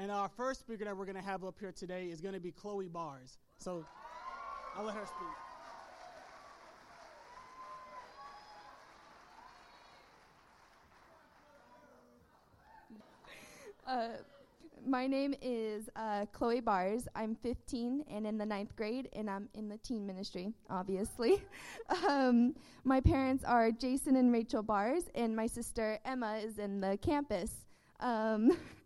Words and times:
And 0.00 0.10
our 0.10 0.30
first 0.30 0.60
speaker 0.60 0.86
that 0.86 0.96
we're 0.96 1.04
going 1.04 1.16
to 1.16 1.22
have 1.22 1.44
up 1.44 1.56
here 1.60 1.72
today 1.72 2.06
is 2.06 2.22
going 2.22 2.32
to 2.32 2.40
be 2.40 2.52
Chloe 2.52 2.88
Bars. 2.88 3.36
So 3.58 3.84
I'll 4.74 4.84
let 4.86 4.94
her 4.94 5.04
speak. 5.04 5.28
Uh, 13.86 14.08
my 14.86 15.06
name 15.06 15.34
is 15.42 15.90
uh, 15.96 16.24
Chloe 16.32 16.60
Bars. 16.60 17.06
I'm 17.14 17.34
15 17.34 18.06
and 18.10 18.26
in 18.26 18.38
the 18.38 18.46
ninth 18.46 18.74
grade, 18.76 19.10
and 19.12 19.28
I'm 19.28 19.50
in 19.52 19.68
the 19.68 19.76
teen 19.76 20.06
ministry, 20.06 20.54
obviously. 20.70 21.42
um, 22.08 22.54
my 22.84 23.00
parents 23.02 23.44
are 23.44 23.70
Jason 23.70 24.16
and 24.16 24.32
Rachel 24.32 24.62
Bars, 24.62 25.10
and 25.14 25.36
my 25.36 25.46
sister 25.46 25.98
Emma 26.06 26.38
is 26.38 26.58
in 26.58 26.80
the 26.80 26.96
campus. 27.02 27.50
Um, 28.00 28.56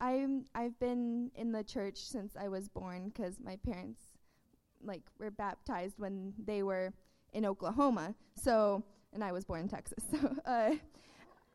I'm 0.00 0.44
I've 0.54 0.78
been 0.78 1.30
in 1.34 1.52
the 1.52 1.64
church 1.64 1.98
since 1.98 2.36
I 2.36 2.48
was 2.48 2.68
born 2.68 3.08
because 3.08 3.36
my 3.42 3.56
parents 3.56 4.00
like 4.82 5.02
were 5.18 5.30
baptized 5.30 5.94
when 5.98 6.32
they 6.44 6.62
were 6.62 6.92
in 7.32 7.44
Oklahoma. 7.44 8.14
So, 8.34 8.82
and 9.12 9.24
I 9.24 9.32
was 9.32 9.44
born 9.44 9.60
in 9.60 9.68
Texas. 9.68 10.04
So, 10.10 10.36
uh, 10.44 10.74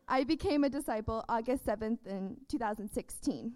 I 0.08 0.26
became 0.26 0.66
a 0.66 0.70
disciple 0.70 1.24
August 1.30 1.66
7th 1.66 2.06
in 2.06 2.38
2016. 2.50 3.54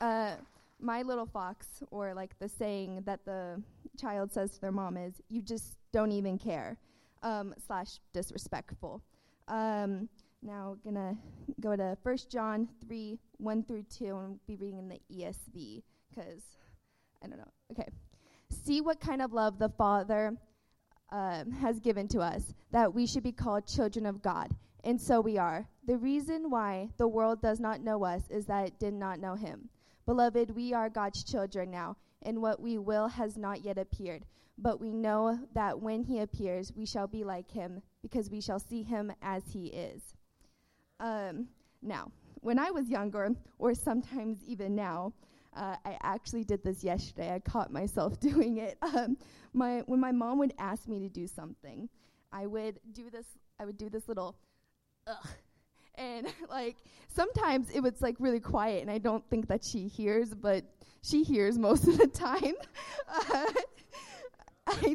Uh, 0.00 0.32
my 0.80 1.02
little 1.02 1.24
fox, 1.24 1.66
or 1.90 2.12
like 2.12 2.38
the 2.38 2.48
saying 2.48 3.02
that 3.06 3.24
the 3.24 3.62
child 3.98 4.32
says 4.32 4.52
to 4.52 4.60
their 4.60 4.72
mom 4.72 4.98
is, 4.98 5.14
you 5.30 5.40
just 5.40 5.78
don't 5.92 6.12
even 6.12 6.36
care, 6.36 6.76
um, 7.22 7.54
slash 7.66 8.00
disrespectful. 8.12 9.00
Um, 9.48 10.08
now, 10.44 10.76
we're 10.84 10.92
gonna 10.92 11.16
go 11.58 11.74
to 11.74 11.96
1 12.02 12.16
John 12.30 12.68
3 12.86 13.18
1 13.38 13.62
through 13.62 13.84
2, 13.84 14.04
and 14.04 14.14
we'll 14.14 14.40
be 14.46 14.56
reading 14.56 14.78
in 14.78 14.88
the 14.88 15.00
ESV, 15.10 15.82
because 16.10 16.42
I 17.22 17.28
don't 17.28 17.38
know. 17.38 17.52
Okay. 17.72 17.88
See 18.50 18.82
what 18.82 19.00
kind 19.00 19.22
of 19.22 19.32
love 19.32 19.58
the 19.58 19.70
Father 19.70 20.36
uh, 21.10 21.44
has 21.60 21.80
given 21.80 22.08
to 22.08 22.20
us, 22.20 22.52
that 22.72 22.92
we 22.92 23.06
should 23.06 23.22
be 23.22 23.32
called 23.32 23.66
children 23.66 24.04
of 24.04 24.20
God. 24.20 24.50
And 24.84 25.00
so 25.00 25.22
we 25.22 25.38
are. 25.38 25.66
The 25.86 25.96
reason 25.96 26.50
why 26.50 26.90
the 26.98 27.08
world 27.08 27.40
does 27.40 27.58
not 27.58 27.80
know 27.80 28.04
us 28.04 28.22
is 28.28 28.44
that 28.46 28.66
it 28.66 28.78
did 28.78 28.92
not 28.92 29.20
know 29.20 29.34
him. 29.34 29.70
Beloved, 30.04 30.50
we 30.50 30.74
are 30.74 30.90
God's 30.90 31.24
children 31.24 31.70
now, 31.70 31.96
and 32.20 32.42
what 32.42 32.60
we 32.60 32.76
will 32.76 33.08
has 33.08 33.38
not 33.38 33.64
yet 33.64 33.78
appeared. 33.78 34.26
But 34.58 34.78
we 34.78 34.92
know 34.92 35.38
that 35.54 35.80
when 35.80 36.04
he 36.04 36.20
appears, 36.20 36.70
we 36.76 36.84
shall 36.84 37.06
be 37.06 37.24
like 37.24 37.50
him, 37.50 37.80
because 38.02 38.28
we 38.28 38.42
shall 38.42 38.60
see 38.60 38.82
him 38.82 39.10
as 39.22 39.42
he 39.50 39.68
is. 39.68 40.13
Um, 41.00 41.48
now, 41.82 42.10
when 42.40 42.58
I 42.58 42.70
was 42.70 42.88
younger, 42.88 43.30
or 43.58 43.74
sometimes 43.74 44.38
even 44.46 44.74
now, 44.74 45.12
uh, 45.56 45.76
I 45.84 45.96
actually 46.02 46.44
did 46.44 46.62
this 46.64 46.82
yesterday. 46.82 47.32
I 47.32 47.38
caught 47.38 47.72
myself 47.72 48.18
doing 48.30 48.58
it. 48.58 48.76
Um, 48.82 49.16
my 49.52 49.82
when 49.86 50.00
my 50.00 50.12
mom 50.12 50.38
would 50.38 50.54
ask 50.58 50.88
me 50.88 50.98
to 51.00 51.08
do 51.08 51.26
something, 51.26 51.88
I 52.32 52.46
would 52.46 52.80
do 52.92 53.10
this. 53.10 53.26
I 53.58 53.64
would 53.64 53.78
do 53.78 53.88
this 53.88 54.08
little, 54.08 54.36
ugh, 55.06 55.28
and 55.94 56.26
like 56.50 56.76
sometimes 57.08 57.70
it 57.70 57.80
was 57.80 58.00
like 58.02 58.16
really 58.18 58.40
quiet, 58.40 58.82
and 58.82 58.90
I 58.90 58.98
don't 58.98 59.24
think 59.30 59.48
that 59.48 59.64
she 59.64 59.86
hears, 59.86 60.34
but 60.34 60.64
she 61.02 61.22
hears 61.22 61.58
most 61.58 61.86
of 61.86 61.98
the 61.98 62.06
time. 62.06 62.54
uh, 63.08 63.52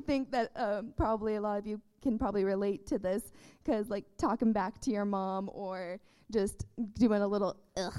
think 0.09 0.31
that 0.31 0.51
um, 0.55 0.91
probably 0.97 1.35
a 1.35 1.41
lot 1.41 1.59
of 1.59 1.67
you 1.67 1.79
can 2.01 2.17
probably 2.17 2.43
relate 2.43 2.87
to 2.87 2.97
this 2.97 3.31
because 3.63 3.89
like 3.89 4.05
talking 4.17 4.51
back 4.51 4.81
to 4.81 4.89
your 4.89 5.05
mom 5.05 5.51
or 5.53 5.99
just 6.31 6.65
doing 6.95 7.21
a 7.21 7.27
little 7.27 7.55
ugh. 7.77 7.93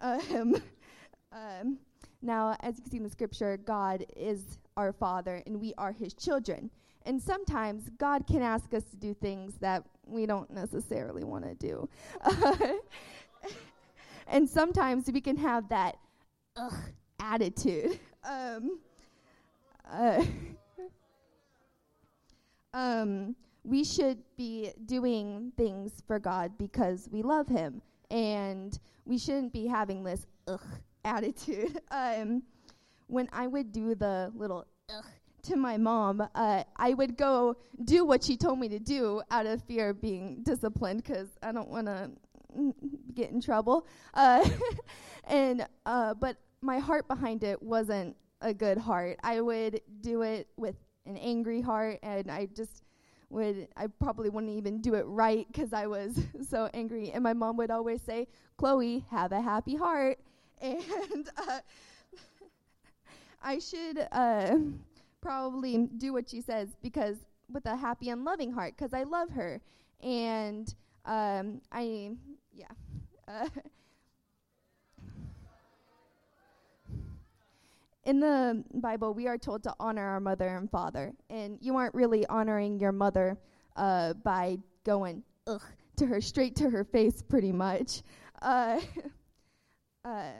Um, 0.00 0.56
um, 1.32 1.78
now, 2.22 2.56
as 2.60 2.76
you 2.76 2.82
can 2.82 2.90
see 2.90 2.96
in 2.96 3.02
the 3.02 3.10
scripture, 3.10 3.58
God 3.58 4.06
is 4.16 4.58
our 4.78 4.90
Father 4.90 5.42
and 5.46 5.60
we 5.60 5.74
are 5.76 5.92
His 5.92 6.14
children. 6.14 6.70
And 7.04 7.20
sometimes 7.20 7.90
God 7.98 8.26
can 8.26 8.40
ask 8.40 8.72
us 8.72 8.84
to 8.84 8.96
do 8.96 9.12
things 9.12 9.56
that 9.60 9.84
we 10.06 10.24
don't 10.24 10.50
necessarily 10.50 11.24
want 11.24 11.44
to 11.44 11.54
do. 11.54 11.88
and 14.28 14.48
sometimes 14.48 15.10
we 15.12 15.20
can 15.20 15.36
have 15.36 15.68
that 15.68 15.98
ugh 16.56 16.72
attitude. 17.20 17.98
Um, 18.22 18.78
uh, 19.90 20.22
um, 22.74 23.34
we 23.64 23.84
should 23.84 24.18
be 24.36 24.72
doing 24.86 25.52
things 25.56 26.02
for 26.06 26.18
God 26.18 26.52
because 26.58 27.08
we 27.10 27.22
love 27.22 27.48
Him. 27.48 27.82
And 28.10 28.78
we 29.04 29.18
shouldn't 29.18 29.52
be 29.52 29.66
having 29.66 30.02
this 30.04 30.26
ugh 30.48 30.64
attitude. 31.04 31.80
Um, 31.90 32.42
when 33.08 33.28
I 33.32 33.48
would 33.48 33.72
do 33.72 33.96
the 33.96 34.30
little 34.36 34.66
ugh 34.88 35.04
to 35.42 35.56
my 35.56 35.76
mom, 35.76 36.26
uh, 36.34 36.64
I 36.76 36.94
would 36.94 37.16
go 37.16 37.56
do 37.84 38.04
what 38.04 38.22
she 38.22 38.36
told 38.36 38.58
me 38.58 38.68
to 38.68 38.78
do 38.78 39.22
out 39.30 39.46
of 39.46 39.62
fear 39.64 39.90
of 39.90 40.00
being 40.00 40.42
disciplined 40.42 41.02
because 41.02 41.28
I 41.42 41.52
don't 41.52 41.68
want 41.68 41.86
to 41.86 42.10
get 43.14 43.30
in 43.30 43.40
trouble. 43.40 43.86
Uh, 44.14 44.48
and 45.24 45.66
uh, 45.86 46.14
but 46.14 46.36
my 46.60 46.78
heart 46.78 47.08
behind 47.08 47.42
it 47.42 47.62
wasn't 47.62 48.16
a 48.40 48.54
good 48.54 48.78
heart. 48.78 49.18
I 49.22 49.40
would 49.40 49.80
do 50.00 50.22
it 50.22 50.48
with 50.56 50.76
an 51.06 51.16
angry 51.16 51.60
heart, 51.60 51.98
and 52.02 52.30
I 52.30 52.46
just 52.46 52.82
would 53.30 53.68
I 53.76 53.86
probably 53.86 54.28
wouldn't 54.28 54.52
even 54.52 54.80
do 54.80 54.94
it 54.94 55.04
right 55.06 55.46
because 55.50 55.72
I 55.72 55.86
was 55.86 56.18
so 56.48 56.68
angry. 56.74 57.10
And 57.12 57.22
my 57.22 57.32
mom 57.32 57.56
would 57.56 57.70
always 57.70 58.02
say, 58.02 58.28
"Chloe, 58.56 59.04
have 59.10 59.32
a 59.32 59.40
happy 59.40 59.76
heart." 59.76 60.18
and 60.60 61.30
uh, 61.38 61.60
I 63.42 63.58
should 63.58 64.06
uh, 64.12 64.56
probably 65.20 65.88
do 65.96 66.12
what 66.12 66.28
she 66.28 66.40
says 66.42 66.68
because 66.82 67.16
with 67.50 67.64
a 67.66 67.76
happy 67.76 68.10
and 68.10 68.24
loving 68.24 68.52
heart 68.52 68.74
because 68.76 68.92
I 68.92 69.04
love 69.04 69.30
her 69.30 69.60
and 70.02 70.72
um, 71.06 71.60
I 71.72 72.12
yeah. 72.54 72.66
Uh, 73.28 73.46
in 78.04 78.20
the 78.20 78.64
Bible, 78.74 79.14
we 79.14 79.26
are 79.26 79.38
told 79.38 79.62
to 79.64 79.74
honor 79.78 80.06
our 80.06 80.20
mother 80.20 80.56
and 80.56 80.70
father, 80.70 81.12
and 81.28 81.58
you 81.60 81.76
aren't 81.76 81.94
really 81.94 82.26
honoring 82.26 82.80
your 82.80 82.92
mother 82.92 83.38
uh, 83.76 84.14
by 84.14 84.58
going 84.84 85.22
ugh 85.46 85.62
to 85.96 86.06
her 86.06 86.20
straight 86.20 86.56
to 86.56 86.70
her 86.70 86.82
face, 86.82 87.22
pretty 87.22 87.52
much. 87.52 88.02
Uh, 88.40 88.80
uh, 90.04 90.30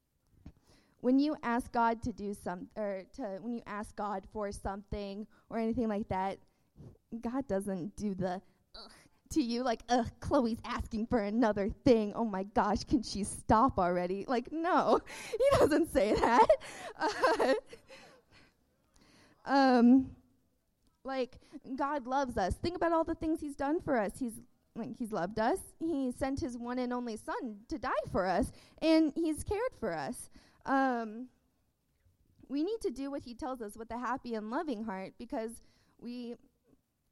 when 1.00 1.18
you 1.18 1.36
ask 1.42 1.72
God 1.72 2.00
to 2.02 2.12
do 2.12 2.32
some, 2.32 2.68
or 2.76 3.02
to 3.16 3.38
when 3.40 3.54
you 3.54 3.62
ask 3.66 3.94
God 3.96 4.24
for 4.32 4.52
something 4.52 5.26
or 5.50 5.58
anything 5.58 5.88
like 5.88 6.08
that, 6.08 6.38
God 7.20 7.46
doesn't 7.48 7.96
do 7.96 8.14
the 8.14 8.40
to 9.30 9.42
you 9.42 9.62
like, 9.62 9.82
ugh, 9.88 10.06
Chloe's 10.20 10.58
asking 10.64 11.06
for 11.06 11.18
another 11.18 11.70
thing. 11.84 12.12
Oh 12.14 12.24
my 12.24 12.44
gosh, 12.44 12.84
can 12.84 13.02
she 13.02 13.24
stop 13.24 13.78
already? 13.78 14.24
Like, 14.26 14.52
no, 14.52 15.00
he 15.30 15.58
doesn't 15.58 15.92
say 15.92 16.14
that. 16.14 16.46
Um, 19.48 20.10
like 21.04 21.38
God 21.74 22.06
loves 22.06 22.36
us. 22.36 22.54
Think 22.54 22.76
about 22.76 22.92
all 22.92 23.02
the 23.02 23.14
things 23.14 23.40
He's 23.40 23.56
done 23.56 23.80
for 23.80 23.98
us. 23.98 24.12
He's 24.18 24.34
like 24.76 24.96
He's 24.96 25.10
loved 25.10 25.38
us. 25.38 25.58
He 25.80 26.12
sent 26.12 26.40
His 26.40 26.56
one 26.56 26.78
and 26.78 26.92
only 26.92 27.16
Son 27.16 27.56
to 27.68 27.78
die 27.78 27.90
for 28.12 28.26
us, 28.26 28.52
and 28.82 29.12
He's 29.16 29.42
cared 29.42 29.72
for 29.80 29.92
us. 29.92 30.28
Um, 30.66 31.28
we 32.48 32.62
need 32.62 32.80
to 32.82 32.90
do 32.90 33.10
what 33.10 33.22
He 33.22 33.34
tells 33.34 33.62
us 33.62 33.76
with 33.76 33.90
a 33.90 33.98
happy 33.98 34.34
and 34.34 34.50
loving 34.50 34.84
heart 34.84 35.14
because 35.18 35.62
we 35.98 36.36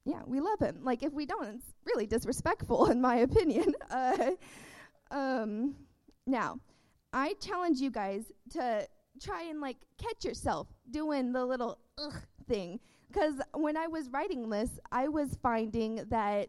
yeah, 0.07 0.23
we 0.25 0.41
love 0.41 0.61
him. 0.61 0.79
Like 0.83 1.03
if 1.03 1.13
we 1.13 1.27
don't, 1.27 1.57
it's 1.57 1.75
really 1.85 2.07
disrespectful, 2.07 2.87
in 2.91 3.01
my 3.01 3.17
opinion. 3.17 3.75
Uh, 3.91 4.33
um, 5.11 5.75
now, 6.27 6.59
I 7.13 7.35
challenge 7.35 7.81
you 7.81 7.91
guys 7.91 8.25
to 8.51 8.87
try 9.23 9.45
and 9.45 9.61
like 9.61 9.77
catch 9.99 10.25
yourself 10.25 10.67
doing 10.91 11.33
the 11.33 11.45
little 11.45 11.79
ugh 11.99 12.21
thing, 12.49 12.81
because 13.09 13.35
when 13.55 13.77
I 13.77 13.87
was 13.87 14.11
writing 14.11 14.51
this, 14.51 14.79
I 14.91 15.09
was 15.09 15.39
finding 15.43 16.05
that 16.11 16.49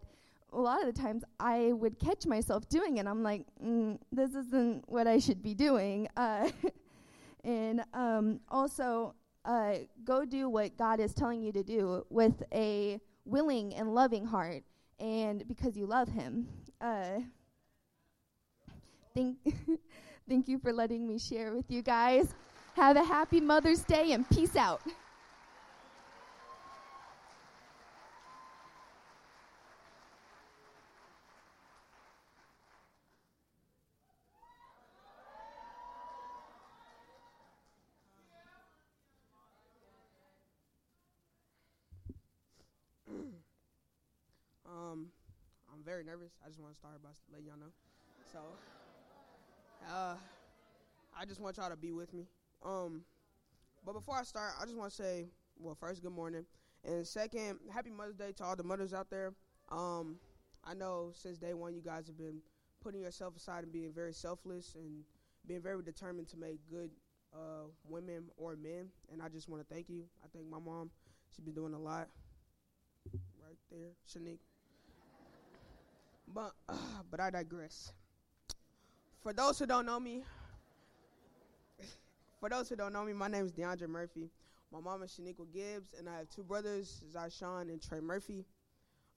a 0.51 0.59
lot 0.59 0.86
of 0.86 0.94
the 0.94 1.00
times 1.00 1.24
I 1.39 1.74
would 1.74 2.00
catch 2.00 2.25
myself 2.25 2.68
doing 2.69 2.98
it. 2.98 3.06
I'm 3.06 3.24
like, 3.24 3.45
mm, 3.63 4.00
this 4.12 4.31
isn't 4.31 4.83
what 4.88 5.07
I 5.07 5.19
should 5.19 5.42
be 5.42 5.54
doing. 5.54 6.07
Uh, 6.18 6.50
and 7.44 7.81
um, 7.94 8.42
also, 8.50 9.13
uh, 9.45 9.75
go 10.04 10.25
do 10.25 10.50
what 10.50 10.75
God 10.77 11.00
is 11.00 11.13
telling 11.13 11.42
you 11.42 11.54
to 11.54 11.63
do 11.63 12.06
with 12.09 12.44
a 12.54 13.00
willing 13.27 13.75
and 13.75 13.94
loving 13.94 14.25
heart 14.25 14.63
and 15.00 15.47
because 15.47 15.77
you 15.77 15.85
love 15.85 16.07
him. 16.07 16.47
Uh, 16.81 17.19
thank, 19.13 19.38
thank 20.29 20.47
you 20.47 20.57
for 20.57 20.74
letting 20.74 21.07
me 21.07 21.19
share 21.19 21.53
with 21.53 21.69
you 21.69 21.81
guys. 21.81 22.33
Have 22.75 22.95
a 22.95 23.03
happy 23.03 23.41
Mother's 23.41 23.81
Day 23.81 24.13
and 24.13 24.27
peace 24.29 24.56
out. 24.56 24.81
I'm 45.77 45.83
very 45.97 46.05
nervous. 46.05 46.33
I 46.45 46.49
just 46.49 46.59
want 46.59 46.73
to 46.73 46.77
start 46.77 47.01
by 47.01 47.09
letting 47.31 47.47
y'all 47.47 47.57
know. 47.57 47.73
So, 48.31 48.38
uh, 49.91 50.13
I 51.19 51.25
just 51.25 51.41
want 51.41 51.57
y'all 51.57 51.71
to 51.71 51.75
be 51.75 51.91
with 51.91 52.13
me. 52.13 52.27
Um, 52.63 53.01
but 53.83 53.94
before 53.94 54.15
I 54.15 54.21
start, 54.21 54.51
I 54.61 54.65
just 54.65 54.77
want 54.77 54.91
to 54.91 54.95
say, 54.95 55.25
well, 55.59 55.73
first, 55.73 56.03
good 56.03 56.11
morning, 56.11 56.45
and 56.83 57.07
second, 57.07 57.57
happy 57.73 57.89
Mother's 57.89 58.15
Day 58.15 58.31
to 58.33 58.44
all 58.44 58.55
the 58.55 58.63
mothers 58.63 58.94
out 58.94 59.09
there. 59.09 59.33
Um, 59.71 60.17
I 60.63 60.75
know 60.75 61.13
since 61.15 61.39
day 61.39 61.55
one, 61.55 61.73
you 61.73 61.81
guys 61.81 62.05
have 62.05 62.17
been 62.17 62.41
putting 62.83 63.01
yourself 63.01 63.35
aside 63.35 63.63
and 63.63 63.73
being 63.73 63.91
very 63.91 64.13
selfless 64.13 64.75
and 64.75 65.01
being 65.47 65.63
very 65.63 65.81
determined 65.81 66.27
to 66.27 66.38
make 66.38 66.59
good 66.69 66.91
uh, 67.33 67.65
women 67.89 68.25
or 68.38 68.55
men, 68.55 68.89
and 69.11 69.19
I 69.19 69.29
just 69.29 69.49
want 69.49 69.67
to 69.67 69.73
thank 69.73 69.89
you. 69.89 70.03
I 70.23 70.27
thank 70.31 70.47
my 70.47 70.59
mom; 70.59 70.91
she's 71.35 71.44
been 71.44 71.55
doing 71.55 71.73
a 71.73 71.79
lot. 71.79 72.07
Right 73.41 73.57
there, 73.71 73.94
Shanique. 74.07 74.41
But 76.33 76.53
uh, 76.68 76.74
but 77.12 77.19
I 77.19 77.29
digress. 77.29 77.91
For 79.21 79.33
those 79.33 79.59
who 79.59 79.65
don't 79.65 79.85
know 79.85 80.00
me, 80.00 80.24
for 82.39 82.50
those 82.50 82.69
who 82.69 82.75
don't 82.75 82.94
know 82.94 83.03
me, 83.03 83.13
my 83.13 83.27
name 83.27 83.45
is 83.45 83.51
DeAndre 83.51 83.88
Murphy. 83.89 84.29
My 84.71 84.79
mom 84.79 85.01
is 85.03 85.12
Shaniqua 85.12 85.51
Gibbs, 85.53 85.95
and 85.97 86.09
I 86.09 86.18
have 86.18 86.29
two 86.29 86.44
brothers, 86.44 87.01
Zyshawn 87.13 87.69
and 87.69 87.81
Trey 87.81 88.01
Murphy. 88.01 88.45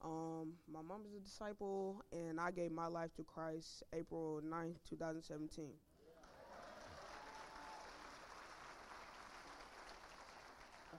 Um, 0.03 0.53
my 0.73 0.81
mom 0.81 1.03
is 1.07 1.15
a 1.15 1.21
disciple, 1.21 2.03
and 2.13 2.41
I 2.41 2.51
gave 2.51 2.73
my 2.73 2.87
life 2.87 3.13
to 3.17 3.25
Christ 3.25 3.83
April 3.93 4.41
9th, 4.45 4.77
2017. 4.89 5.67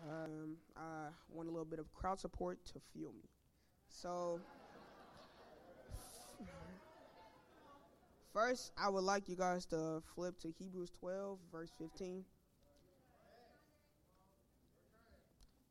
Um, 0.08 0.58
I 0.76 1.08
want 1.30 1.48
a 1.48 1.52
little 1.52 1.66
bit 1.66 1.80
of 1.80 1.92
crowd 1.94 2.20
support 2.20 2.64
to 2.66 2.74
fuel 2.92 3.14
me. 3.14 3.30
So, 3.88 4.40
first, 8.34 8.72
I 8.78 8.90
would 8.90 9.04
like 9.04 9.30
you 9.30 9.36
guys 9.36 9.66
to 9.68 10.02
flip 10.16 10.40
to 10.40 10.50
Hebrews 10.58 10.92
12, 11.00 11.38
verse 11.52 11.72
15. 11.78 12.24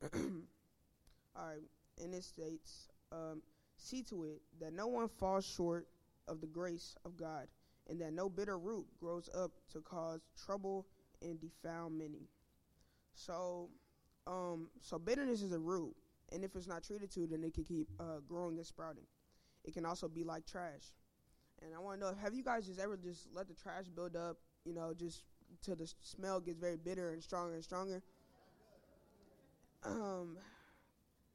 All 1.35 1.47
right, 1.47 1.61
and 2.03 2.13
it 2.13 2.23
states, 2.23 2.89
um, 3.11 3.41
See 3.81 4.03
to 4.03 4.25
it 4.25 4.41
that 4.59 4.73
no 4.73 4.85
one 4.85 5.07
falls 5.07 5.43
short 5.43 5.87
of 6.27 6.39
the 6.39 6.47
grace 6.47 6.95
of 7.03 7.17
God, 7.17 7.47
and 7.89 7.99
that 7.99 8.13
no 8.13 8.29
bitter 8.29 8.59
root 8.59 8.85
grows 8.99 9.27
up 9.35 9.51
to 9.73 9.81
cause 9.81 10.21
trouble 10.45 10.85
and 11.23 11.41
defile 11.41 11.89
many. 11.89 12.29
So, 13.15 13.69
um, 14.27 14.69
so 14.79 14.99
bitterness 14.99 15.41
is 15.41 15.51
a 15.51 15.59
root, 15.59 15.95
and 16.31 16.43
if 16.43 16.55
it's 16.55 16.67
not 16.67 16.83
treated 16.83 17.11
to, 17.13 17.25
then 17.25 17.43
it 17.43 17.55
can 17.55 17.63
keep 17.63 17.87
uh, 17.99 18.19
growing 18.27 18.57
and 18.57 18.65
sprouting. 18.65 19.07
It 19.63 19.73
can 19.73 19.85
also 19.85 20.07
be 20.07 20.23
like 20.23 20.45
trash. 20.45 20.93
And 21.63 21.75
I 21.75 21.79
want 21.79 21.99
to 21.99 22.07
know, 22.07 22.15
have 22.21 22.33
you 22.33 22.43
guys 22.43 22.65
just 22.65 22.79
ever 22.79 22.97
just 22.97 23.27
let 23.33 23.47
the 23.47 23.53
trash 23.53 23.85
build 23.95 24.15
up, 24.15 24.37
you 24.65 24.73
know, 24.73 24.93
just 24.97 25.23
till 25.61 25.75
the 25.75 25.91
smell 26.01 26.39
gets 26.39 26.57
very 26.59 26.77
bitter 26.77 27.11
and 27.11 27.21
stronger 27.23 27.53
and 27.55 27.63
stronger? 27.63 28.01
Um, 29.83 30.37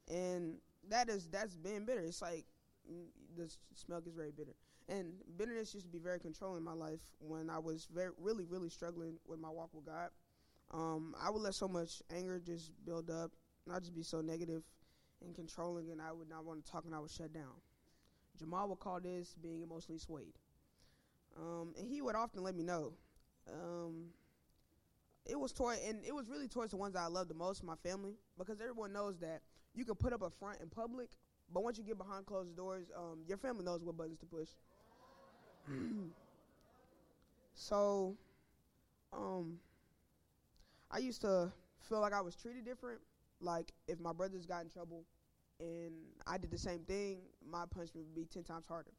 and 0.09 0.55
that 0.89 1.09
is 1.09 1.27
that's 1.29 1.55
being 1.55 1.85
bitter. 1.85 2.01
It's 2.01 2.21
like 2.21 2.45
mm, 2.89 3.07
the 3.35 3.53
smell 3.75 4.01
gets 4.01 4.15
very 4.15 4.31
bitter, 4.31 4.55
and 4.87 5.13
bitterness 5.37 5.73
used 5.73 5.85
to 5.85 5.91
be 5.91 5.99
very 5.99 6.19
controlling 6.19 6.59
in 6.59 6.63
my 6.63 6.73
life 6.73 7.01
when 7.19 7.49
I 7.49 7.59
was 7.59 7.87
very 7.93 8.11
really 8.17 8.45
really 8.45 8.69
struggling 8.69 9.17
with 9.27 9.39
my 9.39 9.49
walk 9.49 9.69
with 9.73 9.85
God. 9.85 10.09
Um, 10.73 11.15
I 11.21 11.29
would 11.29 11.41
let 11.41 11.55
so 11.55 11.67
much 11.67 12.01
anger 12.13 12.39
just 12.39 12.71
build 12.85 13.09
up, 13.09 13.31
not 13.65 13.81
just 13.81 13.95
be 13.95 14.03
so 14.03 14.21
negative 14.21 14.63
and 15.25 15.35
controlling, 15.35 15.91
and 15.91 16.01
I 16.01 16.11
would 16.11 16.29
not 16.29 16.45
want 16.45 16.65
to 16.65 16.71
talk, 16.71 16.85
and 16.85 16.95
I 16.95 16.99
would 16.99 17.11
shut 17.11 17.33
down. 17.33 17.55
Jamal 18.37 18.69
would 18.69 18.79
call 18.79 18.99
this 18.99 19.35
being 19.41 19.61
emotionally 19.61 19.99
swayed, 19.99 20.37
um, 21.37 21.73
and 21.77 21.87
he 21.87 22.01
would 22.01 22.15
often 22.15 22.43
let 22.43 22.55
me 22.55 22.63
know. 22.63 22.93
Um, 23.51 24.07
it 25.25 25.37
was 25.39 25.51
toward, 25.51 25.79
and 25.87 26.03
it 26.05 26.13
was 26.15 26.29
really 26.29 26.47
towards 26.47 26.71
the 26.71 26.77
ones 26.77 26.95
I 26.95 27.07
loved 27.07 27.29
the 27.29 27.33
most, 27.35 27.63
my 27.63 27.75
family, 27.83 28.15
because 28.37 28.61
everyone 28.61 28.93
knows 28.93 29.17
that 29.19 29.41
you 29.75 29.85
can 29.85 29.95
put 29.95 30.13
up 30.13 30.21
a 30.21 30.29
front 30.29 30.61
in 30.61 30.69
public, 30.69 31.09
but 31.53 31.63
once 31.63 31.77
you 31.77 31.83
get 31.83 31.97
behind 31.97 32.25
closed 32.25 32.55
doors, 32.55 32.87
um, 32.95 33.19
your 33.27 33.37
family 33.37 33.63
knows 33.63 33.83
what 33.83 33.97
buttons 33.97 34.19
to 34.19 34.25
push. 34.25 34.49
so, 37.55 38.15
um, 39.13 39.59
I 40.91 40.99
used 40.99 41.21
to 41.21 41.51
feel 41.87 41.99
like 41.99 42.13
I 42.13 42.21
was 42.21 42.35
treated 42.35 42.65
different. 42.65 42.99
Like 43.39 43.71
if 43.87 43.99
my 43.99 44.13
brothers 44.13 44.45
got 44.45 44.63
in 44.63 44.69
trouble 44.69 45.03
and 45.59 45.93
I 46.27 46.37
did 46.37 46.51
the 46.51 46.57
same 46.57 46.79
thing, 46.79 47.19
my 47.49 47.65
punishment 47.69 48.07
would 48.07 48.15
be 48.15 48.25
ten 48.25 48.43
times 48.43 48.65
harder. 48.67 48.91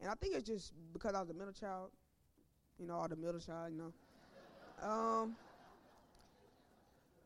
And 0.00 0.10
I 0.10 0.14
think 0.14 0.34
it's 0.34 0.46
just 0.48 0.72
because 0.92 1.14
I 1.14 1.20
was 1.20 1.28
the 1.28 1.34
middle 1.34 1.52
child, 1.52 1.90
you 2.78 2.86
know, 2.86 2.94
all 2.94 3.08
the 3.08 3.16
middle 3.16 3.40
child, 3.40 3.72
you 3.72 3.78
know. 3.78 3.92
Um, 4.86 5.36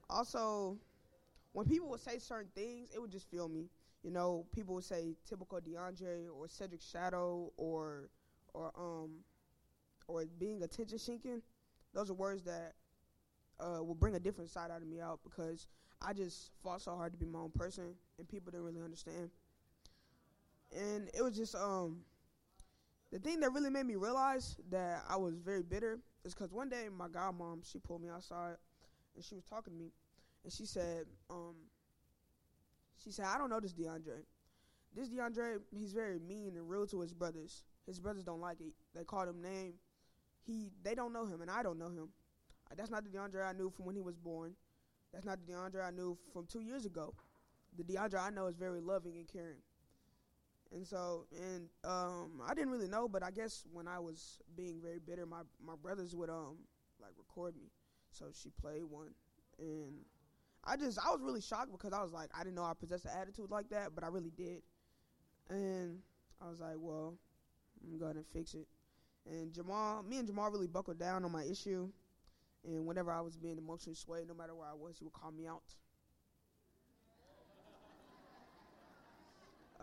also, 0.09 0.77
when 1.53 1.67
people 1.67 1.89
would 1.91 2.01
say 2.01 2.19
certain 2.19 2.51
things, 2.55 2.91
it 2.95 3.01
would 3.01 3.11
just 3.11 3.31
feel 3.31 3.49
me. 3.49 3.71
You 4.03 4.11
know, 4.11 4.47
people 4.55 4.75
would 4.75 4.85
say 4.85 5.17
typical 5.29 5.61
DeAndre 5.61 6.27
or 6.35 6.49
Cedric 6.49 6.83
Shadow 6.83 7.53
or 7.57 8.11
or 8.55 8.73
um 8.77 9.11
or 10.09 10.25
being 10.39 10.63
attention 10.63 10.99
seeking. 10.99 11.43
Those 11.95 12.11
are 12.11 12.15
words 12.15 12.43
that 12.45 12.75
uh, 13.61 13.83
will 13.83 13.95
bring 13.95 14.15
a 14.15 14.21
different 14.21 14.51
side 14.51 14.71
out 14.71 14.83
of 14.83 14.89
me 14.89 15.01
out 15.01 15.21
because 15.25 15.69
I 16.03 16.13
just 16.13 16.53
fought 16.63 16.83
so 16.83 16.97
hard 16.97 17.13
to 17.13 17.19
be 17.19 17.27
my 17.27 17.41
own 17.41 17.51
person 17.51 17.95
and 18.19 18.29
people 18.29 18.51
didn't 18.51 18.65
really 18.67 18.83
understand. 18.83 19.31
And 20.73 21.09
it 21.15 21.23
was 21.23 21.37
just 21.37 21.55
um 21.55 21.99
the 23.13 23.19
thing 23.19 23.41
that 23.41 23.53
really 23.53 23.71
made 23.71 23.87
me 23.87 23.95
realize 23.95 24.57
that 24.71 25.05
I 25.09 25.17
was 25.17 25.37
very 25.39 25.63
bitter 25.63 26.01
is 26.25 26.35
because 26.35 26.53
one 26.53 26.69
day 26.69 26.89
my 26.95 27.09
godmom 27.09 27.61
she 27.71 27.79
pulled 27.79 28.03
me 28.03 28.09
outside 28.09 28.57
and 29.15 29.25
she 29.25 29.35
was 29.35 29.45
talking 29.45 29.73
to 29.73 29.79
me 29.79 29.93
and 30.43 30.53
she 30.53 30.67
said 30.67 31.05
um 31.31 31.55
she 33.03 33.11
said 33.11 33.27
I 33.27 33.39
don't 33.39 33.51
know 33.51 33.61
this 33.61 33.73
DeAndre. 33.73 34.25
This 34.95 35.09
DeAndre 35.09 35.59
he's 35.71 35.93
very 35.93 36.19
mean 36.19 36.57
and 36.57 36.69
rude 36.69 36.91
to 36.91 37.01
his 37.01 37.13
brothers. 37.13 37.63
His 37.87 38.01
brothers 38.01 38.25
don't 38.25 38.41
like 38.41 38.61
it. 38.61 38.73
They 38.95 39.05
called 39.05 39.29
him 39.29 39.43
name. 39.43 39.75
He 40.47 40.71
they 40.83 40.95
don't 40.95 41.13
know 41.13 41.27
him 41.27 41.41
and 41.41 41.51
I 41.51 41.63
don't 41.63 41.79
know 41.79 41.89
him. 41.91 42.09
That's 42.77 42.91
not 42.91 43.05
the 43.05 43.11
DeAndre 43.11 43.49
I 43.49 43.53
knew 43.53 43.71
from 43.71 43.85
when 43.85 43.95
he 43.95 44.01
was 44.01 44.17
born. 44.17 44.55
That's 45.13 45.25
not 45.25 45.39
the 45.39 45.53
DeAndre 45.53 45.87
I 45.87 45.91
knew 45.91 46.19
from 46.33 46.47
two 46.47 46.61
years 46.61 46.87
ago. 46.87 47.15
The 47.77 47.85
DeAndre 47.85 48.21
I 48.21 48.31
know 48.31 48.47
is 48.47 48.57
very 48.57 48.81
loving 48.81 49.17
and 49.17 49.29
caring. 49.29 49.63
And 50.73 50.87
so, 50.87 51.27
and 51.33 51.69
um, 51.85 52.43
I 52.45 52.55
didn't 52.55 52.71
really 52.71 52.89
know, 52.89 53.07
but 53.09 53.23
I 53.23 53.31
guess 53.31 53.65
when 53.73 53.87
I 53.87 53.99
was 54.01 54.41
being 54.57 54.81
very 54.83 54.99
bitter, 54.99 55.25
my 55.25 55.43
my 55.65 55.75
brothers 55.81 56.17
would 56.17 56.31
um 56.31 56.57
like 57.01 57.13
record 57.17 57.55
me. 57.57 57.71
So 58.11 58.27
she 58.33 58.51
played 58.61 58.85
one, 58.85 59.11
and 59.59 59.95
I 60.65 60.77
just 60.77 60.99
I 60.99 61.11
was 61.13 61.21
really 61.23 61.41
shocked 61.41 61.71
because 61.73 61.93
I 61.93 62.03
was 62.03 62.13
like 62.13 62.31
I 62.35 62.43
didn't 62.43 62.57
know 62.57 62.65
I 62.65 62.73
possessed 62.79 63.05
an 63.05 63.13
attitude 63.21 63.51
like 63.51 63.69
that, 63.71 63.95
but 63.95 64.03
I 64.05 64.09
really 64.09 64.33
did. 64.37 64.63
And 65.51 66.01
I 66.43 66.49
was 66.51 66.61
like, 66.61 66.77
well, 66.79 67.15
I'm 67.85 67.99
gonna 67.99 68.25
fix 68.33 68.55
it. 68.55 68.69
And 69.27 69.53
Jamal, 69.53 70.03
me 70.03 70.19
and 70.19 70.27
Jamal 70.27 70.51
really 70.51 70.67
buckled 70.69 70.99
down 70.99 71.25
on 71.25 71.33
my 71.33 71.45
issue. 71.45 71.89
And 72.65 72.87
whenever 72.87 73.13
I 73.13 73.21
was 73.21 73.37
being 73.37 73.59
emotionally 73.59 73.97
swayed, 73.97 74.29
no 74.29 74.35
matter 74.35 74.55
where 74.55 74.69
I 74.69 74.75
was, 74.75 74.99
he 74.99 75.05
would 75.05 75.13
call 75.15 75.33
me 75.33 75.47
out. 75.47 75.63